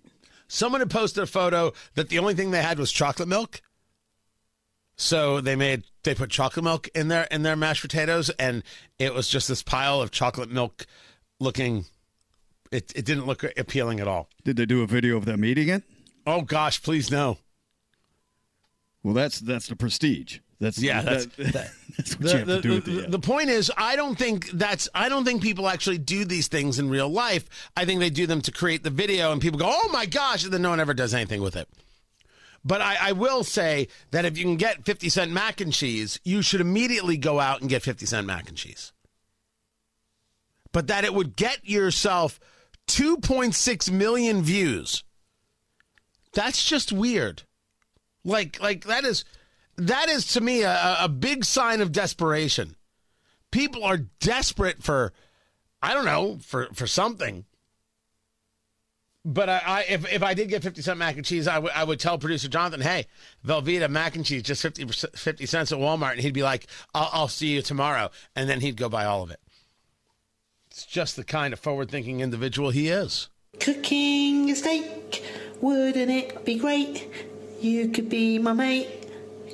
Someone 0.47 0.81
had 0.81 0.91
posted 0.91 1.23
a 1.23 1.27
photo 1.27 1.73
that 1.95 2.09
the 2.09 2.19
only 2.19 2.35
thing 2.35 2.51
they 2.51 2.63
had 2.63 2.79
was 2.79 2.93
chocolate 2.93 3.29
milk. 3.29 3.63
So 4.97 5.41
they 5.41 5.57
made 5.57 5.85
they 6.03 6.15
put 6.15 6.31
chocolate 6.31 6.65
milk 6.65 6.89
in 6.95 7.09
their 7.09 7.25
in 7.25 7.43
their 7.43 7.57
mashed 7.57 7.83
potatoes, 7.83 8.31
and 8.31 8.63
it 8.99 9.15
was 9.15 9.29
just 9.29 9.49
this 9.49 9.63
pile 9.63 10.03
of 10.03 10.11
chocolate 10.11 10.51
milk 10.51 10.87
looking. 11.39 11.85
It 12.71 12.93
it 12.95 13.05
didn't 13.05 13.27
look 13.27 13.45
appealing 13.57 14.01
at 14.01 14.09
all. 14.09 14.29
Did 14.45 14.57
they 14.57 14.67
do 14.67 14.83
a 14.83 14.87
video 14.87 15.17
of 15.17 15.25
them 15.25 15.45
eating 15.45 15.69
it? 15.69 15.85
Oh 16.27 16.43
gosh, 16.43 16.83
please 16.83 17.11
no. 17.11 17.39
Well, 19.03 19.15
that's 19.15 19.39
that's 19.39 19.69
the 19.69 19.77
prestige. 19.77 20.41
That's 20.61 20.79
Yeah, 20.81 21.03
that's- 21.03 21.27
that- 21.53 21.71
that's 21.97 22.19
what 22.19 22.23
The, 22.23 22.31
you 22.33 22.39
have 22.39 22.47
the, 22.47 22.57
to 22.57 22.63
do 22.63 22.81
the- 22.81 22.91
the 23.03 23.09
the 23.11 23.19
point 23.19 23.51
is, 23.51 23.71
I 23.77 23.97
don't 23.97 24.17
think 24.19 24.51
that's. 24.51 24.89
I 24.95 25.09
don't 25.09 25.25
think 25.25 25.43
people 25.43 25.69
actually 25.69 25.99
do 25.99 26.25
these 26.25 26.49
things 26.49 26.79
in 26.79 26.89
real 26.91 27.09
life. 27.09 27.49
I 27.77 27.85
think 27.85 28.01
they 28.01 28.11
do 28.11 28.27
them 28.27 28.41
to 28.43 28.53
create 28.53 28.83
the 28.85 28.91
video, 28.91 29.33
and 29.33 29.41
people 29.41 29.59
go, 29.59 29.69
"Oh 29.69 29.89
my 29.93 30.07
gosh!" 30.07 30.45
and 30.45 30.53
then 30.53 30.63
no 30.63 30.71
one 30.71 30.81
ever 30.81 30.95
does 30.95 31.15
anything 31.15 31.43
with 31.43 31.57
it. 31.57 31.69
But 32.65 32.81
I, 32.83 32.97
I 33.01 33.13
will 33.13 33.45
say 33.45 33.87
that 34.11 34.25
if 34.25 34.37
you 34.37 34.45
can 34.45 34.57
get 34.57 34.85
fifty 34.85 35.09
cent 35.09 35.31
mac 35.31 35.61
and 35.61 35.73
cheese, 35.73 36.19
you 36.25 36.43
should 36.43 36.61
immediately 36.61 37.17
go 37.17 37.39
out 37.41 37.61
and 37.61 37.71
get 37.71 37.83
fifty 37.83 38.05
cent 38.07 38.27
mac 38.27 38.49
and 38.49 38.57
cheese. 38.59 38.93
But 40.73 40.87
that 40.89 41.05
it 41.05 41.15
would 41.15 41.35
get 41.37 41.67
yourself 41.69 42.39
two 42.87 43.17
point 43.19 43.55
six 43.55 43.91
million 43.91 44.43
views. 44.43 45.03
That's 46.33 46.65
just 46.65 46.93
weird. 46.93 47.43
Like 48.25 48.61
like 48.61 48.85
that 48.85 49.05
is 49.05 49.25
that 49.79 50.09
is 50.09 50.27
to 50.35 50.41
me 50.41 50.63
a, 50.63 50.99
a 51.01 51.09
big 51.09 51.45
sign 51.45 51.81
of 51.81 51.93
desperation. 51.93 52.77
People 53.51 53.83
are 53.83 53.99
desperate 54.21 54.83
for 54.83 55.13
I 55.83 55.95
don't 55.95 56.05
know, 56.05 56.39
for 56.43 56.69
for 56.73 56.87
something. 56.87 57.45
But 59.25 59.49
I, 59.49 59.63
I 59.65 59.81
if 59.89 60.13
if 60.13 60.23
I 60.23 60.35
did 60.35 60.49
get 60.49 60.63
50 60.63 60.83
cent 60.83 60.99
mac 60.99 61.17
and 61.17 61.25
cheese, 61.25 61.47
I 61.47 61.59
would 61.59 61.73
I 61.73 61.85
would 61.85 62.01
tell 62.01 62.19
producer 62.19 62.49
Jonathan, 62.49 62.81
"Hey, 62.81 63.07
Velveeta 63.47 63.89
mac 63.89 64.17
and 64.17 64.25
cheese 64.25 64.43
just 64.43 64.63
50 64.63 64.87
50 64.87 65.47
cents 65.47 65.73
at 65.73 65.79
Walmart." 65.79 66.13
And 66.13 66.21
he'd 66.21 66.35
be 66.35 66.43
like, 66.43 66.67
"I'll, 66.95 67.11
I'll 67.13 67.29
see 67.29 67.49
you 67.49 67.63
tomorrow." 67.63 68.11
And 68.35 68.49
then 68.49 68.61
he'd 68.61 68.77
go 68.77 68.89
buy 68.89 69.05
all 69.05 69.23
of 69.23 69.31
it. 69.31 69.41
It's 70.71 70.87
just 70.87 71.17
the 71.17 71.25
kind 71.25 71.53
of 71.53 71.61
forward-thinking 71.61 72.21
individual 72.21 72.71
he 72.71 72.89
is. 72.89 73.29
Cooking 73.59 74.51
a 74.51 74.55
steak, 74.55 75.25
wouldn't 75.61 76.11
it 76.11 76.45
be 76.45 76.57
great? 76.57 77.09
You 77.61 77.89
could 77.89 78.09
be 78.09 78.39
my 78.39 78.53
mate, 78.53 78.98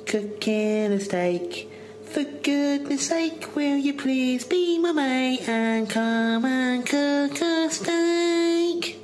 cooking 0.05 0.93
a 0.93 0.99
steak. 0.99 1.69
For 2.05 2.23
goodness 2.23 3.07
sake, 3.07 3.55
will 3.55 3.77
you 3.77 3.93
please 3.93 4.45
be 4.45 4.79
my 4.79 4.91
mate 4.91 5.49
and 5.49 5.89
come 5.89 6.45
and 6.45 6.85
cook 6.85 7.41
a 7.41 7.69
steak? 7.69 9.01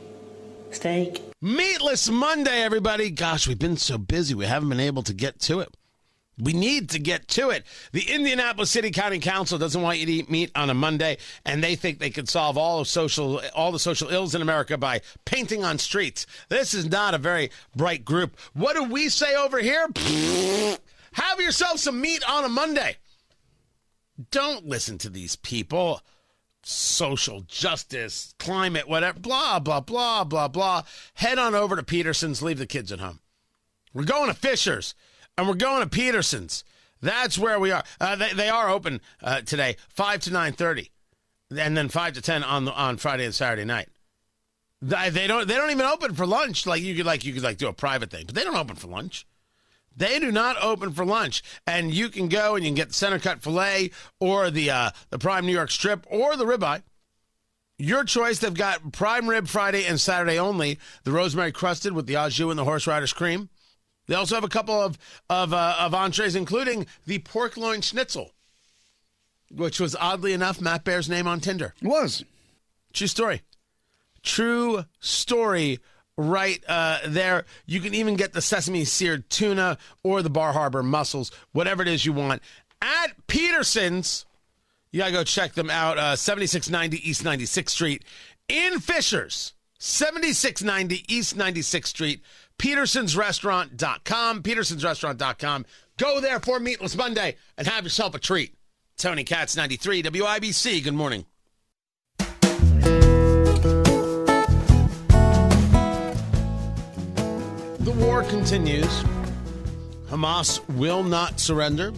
Steak. 0.72 1.22
Meatless 1.42 2.10
Monday, 2.10 2.62
everybody. 2.62 3.10
Gosh, 3.10 3.48
we've 3.48 3.60
been 3.60 3.78
so 3.78 3.98
busy, 3.98 4.34
we 4.34 4.46
haven't 4.46 4.70
been 4.70 4.80
able 4.80 5.04
to 5.04 5.14
get 5.14 5.40
to 5.42 5.60
it. 5.60 5.76
We 6.42 6.54
need 6.54 6.90
to 6.92 7.00
get 7.00 7.28
to 7.30 7.50
it. 7.50 7.66
The 7.92 8.10
Indianapolis 8.10 8.72
City 8.72 8.90
County 8.90 9.20
Council 9.20 9.60
doesn't 9.60 9.82
want 9.82 10.00
you 10.00 10.06
to 10.06 10.12
eat 10.12 10.30
meat 10.30 10.52
on 10.56 10.70
a 10.70 10.74
Monday, 10.74 11.18
and 11.46 11.64
they 11.64 11.76
think 11.76 12.00
they 12.00 12.10
could 12.10 12.30
solve 12.30 12.58
all 12.58 12.80
of 12.80 12.88
social 12.88 13.42
all 13.54 13.72
the 13.72 13.80
social 13.80 14.10
ills 14.10 14.34
in 14.34 14.42
America 14.42 14.78
by 14.78 15.02
painting 15.26 15.64
on 15.64 15.78
streets. 15.78 16.26
This 16.50 16.74
is 16.74 16.86
not 16.86 17.14
a 17.14 17.20
very 17.20 17.52
bright 17.76 18.06
group. 18.06 18.40
What 18.54 18.76
do 18.76 18.86
we 18.86 19.10
say 19.10 19.36
over 19.36 19.60
here? 19.60 19.88
Have 21.14 21.40
yourself 21.40 21.80
some 21.80 22.00
meat 22.00 22.24
on 22.30 22.44
a 22.44 22.50
Monday. 22.50 22.98
Don't 24.30 24.68
listen 24.68 24.98
to 25.00 25.10
these 25.10 25.36
people. 25.36 26.02
social 26.64 27.42
justice, 27.42 28.36
climate, 28.38 28.88
whatever, 28.88 29.20
blah, 29.20 29.60
blah, 29.60 29.80
blah, 29.80 30.24
blah, 30.24 30.48
blah. 30.48 30.84
Head 31.16 31.40
on 31.40 31.56
over 31.56 31.76
to 31.76 31.82
Peterson's, 31.84 32.44
leave 32.44 32.60
the 32.60 32.68
kids 32.68 32.92
at 32.92 33.00
home. 33.00 33.20
We're 33.94 34.04
going 34.04 34.28
to 34.28 34.36
Fishers 34.36 34.94
and 35.38 35.48
we're 35.48 35.56
going 35.56 35.82
to 35.82 35.90
Peterson's. 35.90 36.64
That's 37.02 37.40
where 37.40 37.60
we 37.60 37.72
are. 37.72 37.84
Uh, 38.00 38.16
they, 38.16 38.34
they 38.34 38.50
are 38.50 38.70
open 38.70 39.02
uh, 39.24 39.42
today, 39.42 39.76
5 39.90 40.20
to 40.22 40.30
9.30 40.30 40.90
and 41.58 41.76
then 41.76 41.90
5 41.90 42.14
to 42.14 42.22
10 42.22 42.44
on 42.44 42.66
the, 42.66 42.74
on 42.74 42.98
Friday 42.98 43.26
and 43.26 43.34
Saturday 43.34 43.66
night. 43.66 43.90
They, 44.84 45.10
they 45.10 45.28
don't 45.28 45.48
they 45.48 45.54
don't 45.54 45.70
even 45.70 45.86
open 45.86 46.16
for 46.16 46.26
lunch 46.26 46.66
like 46.66 46.82
you 46.82 46.96
could 46.96 47.06
like 47.06 47.24
you 47.24 47.34
could 47.34 47.44
like 47.44 47.58
do 47.58 47.68
a 47.68 47.74
private 47.74 48.10
thing, 48.10 48.26
but 48.26 48.34
they 48.34 48.44
don't 48.44 48.56
open 48.56 48.76
for 48.76 48.88
lunch. 48.88 49.28
They 49.96 50.20
do 50.20 50.32
not 50.32 50.56
open 50.62 50.94
for 50.94 51.06
lunch, 51.06 51.44
and 51.68 51.94
you 51.94 52.10
can 52.10 52.30
go 52.30 52.56
and 52.56 52.64
you 52.64 52.70
can 52.70 52.76
get 52.76 52.88
the 52.90 52.94
center 52.94 53.20
cut 53.20 53.42
fillet 53.42 53.92
or 54.20 54.50
the 54.50 54.70
uh, 54.70 54.92
the 55.10 55.20
prime 55.20 55.46
New 55.46 55.52
York 55.52 55.72
strip 55.72 56.06
or 56.10 56.38
the 56.38 56.46
ribeye. 56.46 56.82
Your 57.78 58.04
choice. 58.04 58.40
They've 58.40 58.54
got 58.54 58.92
prime 58.94 59.28
rib 59.28 59.48
Friday 59.48 59.86
and 59.86 60.00
Saturday 60.00 60.38
only. 60.38 60.80
The 61.04 61.12
rosemary 61.12 61.52
crusted 61.52 61.94
with 61.94 62.06
the 62.06 62.16
au 62.16 62.30
jus 62.30 62.50
and 62.50 62.60
the 62.60 62.64
horseradish 62.64 63.14
cream. 63.14 63.50
They 64.08 64.16
also 64.16 64.36
have 64.36 64.44
a 64.44 64.50
couple 64.50 64.80
of 64.80 64.98
of, 65.30 65.54
uh, 65.54 65.78
of 65.80 65.94
entrees, 65.94 66.36
including 66.36 66.86
the 67.06 67.20
pork 67.20 67.58
loin 67.58 67.82
schnitzel, 67.82 68.32
which 69.50 69.80
was 69.80 69.96
oddly 69.96 70.34
enough 70.34 70.62
Matt 70.62 70.84
Bear's 70.84 71.10
name 71.10 71.28
on 71.28 71.40
Tinder. 71.40 71.74
It 71.82 71.88
was. 71.88 72.24
True 72.94 73.08
story. 73.08 73.42
True 74.22 74.86
story 75.00 75.80
right 76.18 76.64
uh, 76.68 77.00
there. 77.08 77.46
You 77.66 77.80
can 77.80 77.94
even 77.94 78.16
get 78.16 78.34
the 78.34 78.42
sesame 78.42 78.86
seared 78.86 79.30
tuna 79.30 79.78
or 80.04 80.22
the 80.22 80.30
Bar 80.30 80.54
Harbor 80.54 80.84
mussels, 80.84 81.32
whatever 81.52 81.82
it 81.82 81.88
is 81.88 82.06
you 82.06 82.14
want. 82.14 82.42
At 82.82 83.28
Peterson's, 83.28 84.26
you 84.92 85.00
got 85.00 85.08
to 85.08 85.12
go 85.12 85.24
check 85.24 85.54
them 85.54 85.70
out. 85.70 85.98
Uh, 85.98 86.16
7690 86.16 87.10
East 87.10 87.24
96th 87.24 87.70
Street 87.70 88.04
in 88.48 88.80
Fishers. 88.80 89.54
7690 89.80 91.06
East 91.14 91.38
96th 91.38 91.88
Street. 91.88 92.22
Peterson'sRestaurant.com. 92.60 94.44
Peterson'sRestaurant.com. 94.44 95.66
Go 95.98 96.20
there 96.20 96.40
for 96.40 96.60
Meatless 96.60 96.96
Monday 96.96 97.36
and 97.58 97.68
have 97.68 97.84
yourself 97.84 98.16
a 98.16 98.20
treat. 98.20 98.56
Tony 98.98 99.24
Katz, 99.24 99.56
93 99.56 100.04
WIBC. 100.04 100.84
Good 100.84 100.94
morning. 100.94 101.26
The 107.84 107.92
war 107.94 108.22
continues. 108.22 109.04
Hamas 110.06 110.62
will 110.78 111.04
not 111.04 111.40
surrender. 111.40 111.92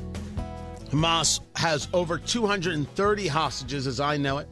Hamas 0.89 1.41
has 1.57 1.89
over 1.91 2.17
230 2.17 3.27
hostages, 3.27 3.85
as 3.85 3.99
I 3.99 4.15
know 4.15 4.37
it. 4.37 4.47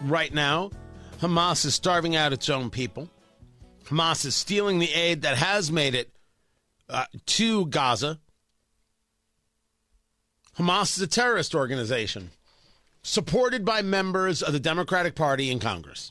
Right 0.00 0.34
now, 0.34 0.72
Hamas 1.20 1.64
is 1.64 1.76
starving 1.76 2.16
out 2.16 2.32
its 2.32 2.48
own 2.48 2.68
people. 2.68 3.08
Hamas 3.84 4.26
is 4.26 4.34
stealing 4.34 4.80
the 4.80 4.92
aid 4.92 5.22
that 5.22 5.36
has 5.36 5.70
made 5.70 5.94
it 5.94 6.10
uh, 6.88 7.04
to 7.26 7.66
Gaza. 7.66 8.18
Hamas 10.58 10.96
is 10.96 11.00
a 11.00 11.06
terrorist 11.06 11.54
organization 11.54 12.32
supported 13.04 13.64
by 13.64 13.82
members 13.82 14.42
of 14.42 14.52
the 14.52 14.58
Democratic 14.58 15.14
Party 15.14 15.48
in 15.48 15.60
Congress. 15.60 16.10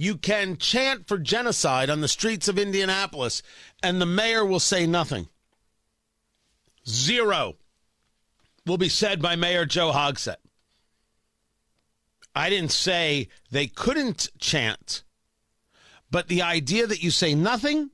You 0.00 0.16
can 0.16 0.58
chant 0.58 1.08
for 1.08 1.18
genocide 1.18 1.90
on 1.90 2.02
the 2.02 2.06
streets 2.06 2.46
of 2.46 2.56
Indianapolis, 2.56 3.42
and 3.82 4.00
the 4.00 4.06
mayor 4.06 4.44
will 4.44 4.60
say 4.60 4.86
nothing. 4.86 5.28
Zero 6.86 7.56
will 8.64 8.78
be 8.78 8.88
said 8.88 9.20
by 9.20 9.34
Mayor 9.34 9.66
Joe 9.66 9.90
Hogsett. 9.90 10.36
I 12.32 12.48
didn't 12.48 12.70
say 12.70 13.26
they 13.50 13.66
couldn't 13.66 14.28
chant, 14.38 15.02
but 16.12 16.28
the 16.28 16.42
idea 16.42 16.86
that 16.86 17.02
you 17.02 17.10
say 17.10 17.34
nothing, 17.34 17.90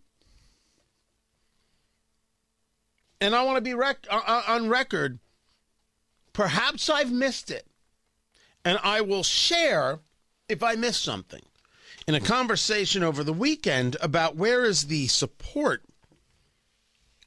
and 3.19 3.35
I 3.35 3.45
want 3.45 3.57
to 3.57 3.63
be 3.63 3.73
rec- 3.73 4.07
uh, 4.11 4.43
on 4.47 4.69
record, 4.69 5.21
perhaps 6.35 6.91
I've 6.91 7.11
missed 7.11 7.51
it, 7.51 7.67
and 8.63 8.79
I 8.83 9.01
will 9.01 9.23
share 9.23 10.01
if 10.51 10.63
I 10.63 10.75
miss 10.75 10.99
something 10.99 11.41
in 12.07 12.15
a 12.15 12.21
conversation 12.21 13.03
over 13.03 13.25
the 13.25 13.33
weekend 13.33 13.97
about 14.01 14.37
where 14.37 14.65
is 14.65 14.87
the 14.87 15.07
support 15.09 15.83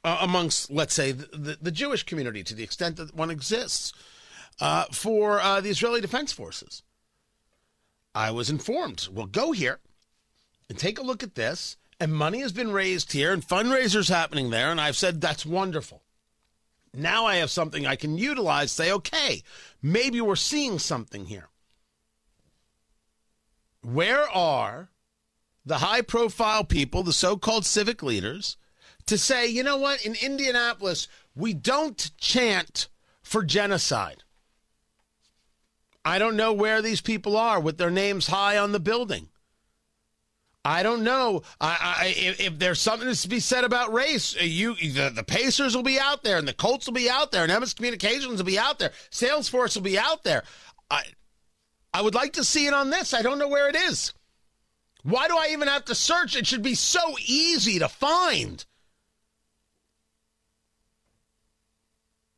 uh, 0.04 0.18
amongst, 0.20 0.70
let's 0.70 0.94
say, 0.94 1.12
the, 1.12 1.36
the, 1.36 1.58
the, 1.60 1.70
Jewish 1.70 2.04
community 2.04 2.44
to 2.44 2.54
the 2.54 2.62
extent 2.62 2.96
that 2.96 3.14
one 3.14 3.30
exists 3.30 3.92
uh, 4.60 4.84
for 4.92 5.40
uh, 5.40 5.60
the 5.60 5.70
Israeli 5.70 6.00
Defense 6.00 6.32
Forces. 6.32 6.82
I 8.14 8.30
was 8.30 8.50
informed, 8.50 9.08
well, 9.12 9.26
go 9.26 9.52
here 9.52 9.80
and 10.68 10.78
take 10.78 10.98
a 10.98 11.02
look 11.02 11.22
at 11.22 11.34
this. 11.34 11.76
And 12.00 12.12
money 12.12 12.40
has 12.40 12.52
been 12.52 12.70
raised 12.70 13.12
here 13.12 13.32
and 13.32 13.46
fundraisers 13.46 14.08
happening 14.08 14.50
there. 14.50 14.70
And 14.70 14.80
I've 14.80 14.96
said 14.96 15.20
that's 15.20 15.44
wonderful. 15.44 16.02
Now 16.94 17.26
I 17.26 17.36
have 17.36 17.50
something 17.50 17.86
I 17.86 17.96
can 17.96 18.16
utilize, 18.16 18.70
say, 18.70 18.92
okay, 18.92 19.42
maybe 19.82 20.20
we're 20.20 20.36
seeing 20.36 20.78
something 20.78 21.26
here. 21.26 21.48
Where 23.92 24.28
are 24.28 24.90
the 25.64 25.78
high 25.78 26.02
profile 26.02 26.62
people, 26.62 27.02
the 27.02 27.12
so 27.12 27.38
called 27.38 27.64
civic 27.64 28.02
leaders, 28.02 28.58
to 29.06 29.16
say, 29.16 29.46
you 29.46 29.62
know 29.62 29.78
what, 29.78 30.04
in 30.04 30.14
Indianapolis, 30.20 31.08
we 31.34 31.54
don't 31.54 32.10
chant 32.18 32.88
for 33.22 33.42
genocide? 33.42 34.24
I 36.04 36.18
don't 36.18 36.36
know 36.36 36.52
where 36.52 36.82
these 36.82 37.00
people 37.00 37.36
are 37.36 37.60
with 37.60 37.78
their 37.78 37.90
names 37.90 38.26
high 38.26 38.58
on 38.58 38.72
the 38.72 38.80
building. 38.80 39.28
I 40.64 40.82
don't 40.82 41.02
know 41.02 41.42
I, 41.58 41.78
I, 41.80 42.06
if, 42.14 42.40
if, 42.40 42.58
there's 42.58 42.80
something 42.80 43.10
to 43.10 43.28
be 43.28 43.40
said 43.40 43.64
about 43.64 43.92
race. 43.92 44.36
Uh, 44.36 44.44
you, 44.44 44.74
the, 44.74 45.10
the, 45.14 45.24
Pacers 45.24 45.74
will 45.74 45.82
be 45.82 45.98
out 45.98 46.24
there, 46.24 46.36
and 46.36 46.46
the 46.46 46.52
Colts 46.52 46.86
will 46.86 46.94
be 46.94 47.08
out 47.08 47.32
there, 47.32 47.42
and 47.42 47.50
Emmis 47.50 47.74
Communications 47.74 48.36
will 48.36 48.44
be 48.44 48.58
out 48.58 48.78
there. 48.78 48.92
Salesforce 49.10 49.76
will 49.76 49.82
be 49.82 49.98
out 49.98 50.24
there. 50.24 50.42
I, 50.90 51.04
I 51.92 52.02
would 52.02 52.14
like 52.14 52.34
to 52.34 52.44
see 52.44 52.66
it 52.66 52.74
on 52.74 52.90
this. 52.90 53.14
I 53.14 53.22
don't 53.22 53.38
know 53.38 53.48
where 53.48 53.68
it 53.68 53.76
is. 53.76 54.12
Why 55.02 55.28
do 55.28 55.36
I 55.36 55.48
even 55.52 55.68
have 55.68 55.84
to 55.86 55.94
search? 55.94 56.36
It 56.36 56.46
should 56.46 56.62
be 56.62 56.74
so 56.74 57.00
easy 57.24 57.78
to 57.78 57.88
find. 57.88 58.64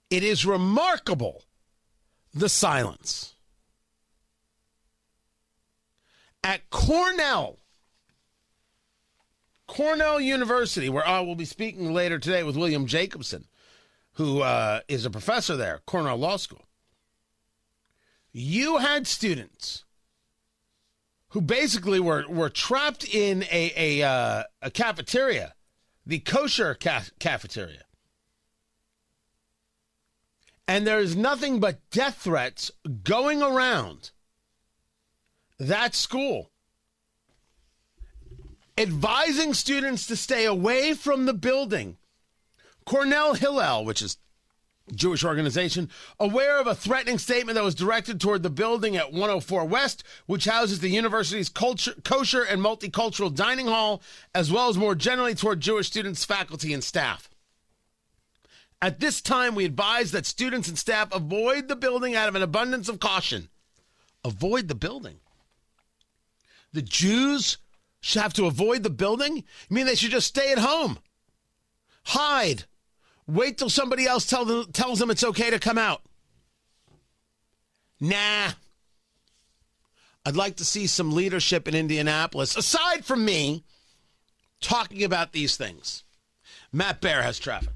It 0.09 0.23
is 0.23 0.45
remarkable 0.45 1.45
the 2.33 2.49
silence. 2.49 3.35
At 6.43 6.71
Cornell, 6.71 7.59
Cornell 9.67 10.21
University, 10.21 10.89
where 10.89 11.07
I 11.07 11.21
will 11.21 11.35
be 11.35 11.45
speaking 11.45 11.93
later 11.93 12.19
today 12.19 12.43
with 12.43 12.57
William 12.57 12.87
Jacobson, 12.87 13.47
who 14.15 14.41
uh, 14.41 14.81
is 14.89 15.05
a 15.05 15.11
professor 15.11 15.57
there, 15.57 15.81
Cornell 15.87 16.17
Law 16.17 16.37
School 16.37 16.65
you 18.33 18.79
had 18.79 19.07
students 19.07 19.85
who 21.31 21.41
basically 21.41 22.01
were, 22.01 22.25
were 22.29 22.51
trapped 22.51 23.05
in 23.05 23.45
a, 23.45 23.73
a, 23.77 24.07
uh, 24.07 24.43
a 24.63 24.71
cafeteria, 24.71 25.55
the 26.05 26.19
kosher 26.19 26.75
ca- 26.75 27.05
cafeteria. 27.19 27.83
And 30.67 30.87
there's 30.87 31.17
nothing 31.17 31.59
but 31.59 31.81
death 31.91 32.19
threats 32.19 32.71
going 33.03 33.43
around 33.43 34.11
that 35.59 35.95
school, 35.95 36.51
advising 38.79 39.53
students 39.55 40.07
to 40.07 40.17
stay 40.17 40.45
away 40.45 40.95
from 40.95 41.27
the 41.27 41.35
building. 41.35 41.97
Cornell 42.85 43.35
Hillel, 43.35 43.85
which 43.85 44.01
is 44.01 44.17
Jewish 44.95 45.25
organization, 45.25 45.89
aware 46.19 46.59
of 46.59 46.67
a 46.67 46.75
threatening 46.75 47.19
statement 47.19 47.57
that 47.57 47.65
was 47.65 47.75
directed 47.75 48.21
toward 48.21 48.43
the 48.43 48.51
building 48.51 48.97
at 48.97 49.13
104 49.13 49.65
West, 49.65 50.05
which 50.27 50.45
houses 50.45 50.81
the 50.81 50.89
university's 50.89 51.49
culture, 51.49 51.95
kosher 52.05 52.43
and 52.43 52.61
multicultural 52.63 53.35
dining 53.35 53.67
hall, 53.67 54.03
as 54.35 54.51
well 54.51 54.69
as 54.69 54.77
more 54.77 54.95
generally 54.95 55.35
toward 55.35 55.61
Jewish 55.61 55.87
students, 55.87 56.25
faculty, 56.25 56.73
and 56.73 56.85
staff. 56.85 57.31
At 58.83 59.01
this 59.01 59.21
time, 59.21 59.55
we 59.55 59.65
advise 59.65 60.11
that 60.13 60.27
students 60.27 60.69
and 60.69 60.79
staff 60.79 61.13
avoid 61.13 61.69
the 61.69 61.77
building 61.77 62.15
out 62.15 62.29
of 62.29 62.35
an 62.35 62.43
abundance 62.43 62.89
of 62.89 62.99
caution. 62.99 63.49
Avoid 64.25 64.69
the 64.69 64.75
building. 64.75 65.21
The 66.73 66.83
Jews 66.83 67.59
should 68.01 68.23
have 68.23 68.33
to 68.35 68.47
avoid 68.47 68.83
the 68.83 68.91
building? 68.91 69.37
You 69.37 69.45
mean 69.75 69.87
they 69.87 69.95
should 69.95 70.11
just 70.11 70.29
stay 70.29 70.53
at 70.53 70.59
home? 70.59 70.99
Hide 72.05 72.65
Wait 73.31 73.59
till 73.59 73.71
somebody 73.71 74.07
else 74.07 74.27
tell 74.27 74.45
them, 74.45 74.67
tells 74.73 74.99
them 74.99 75.11
it's 75.11 75.23
okay 75.23 75.51
to 75.51 75.59
come 75.59 75.79
out. 75.79 76.03
Nah. 78.01 78.51
I'd 80.27 80.37
like 80.37 80.57
to 80.57 80.65
see 80.65 80.87
some 80.87 81.13
leadership 81.13 81.69
in 81.69 81.75
Indianapolis, 81.75 82.57
aside 82.57 83.05
from 83.05 83.25
me, 83.25 83.65
talking 84.61 85.05
about 85.05 85.33
these 85.33 85.57
things. 85.57 86.03
Matt 86.73 87.01
Bear 87.01 87.23
has 87.23 87.39
traffic. 87.39 87.71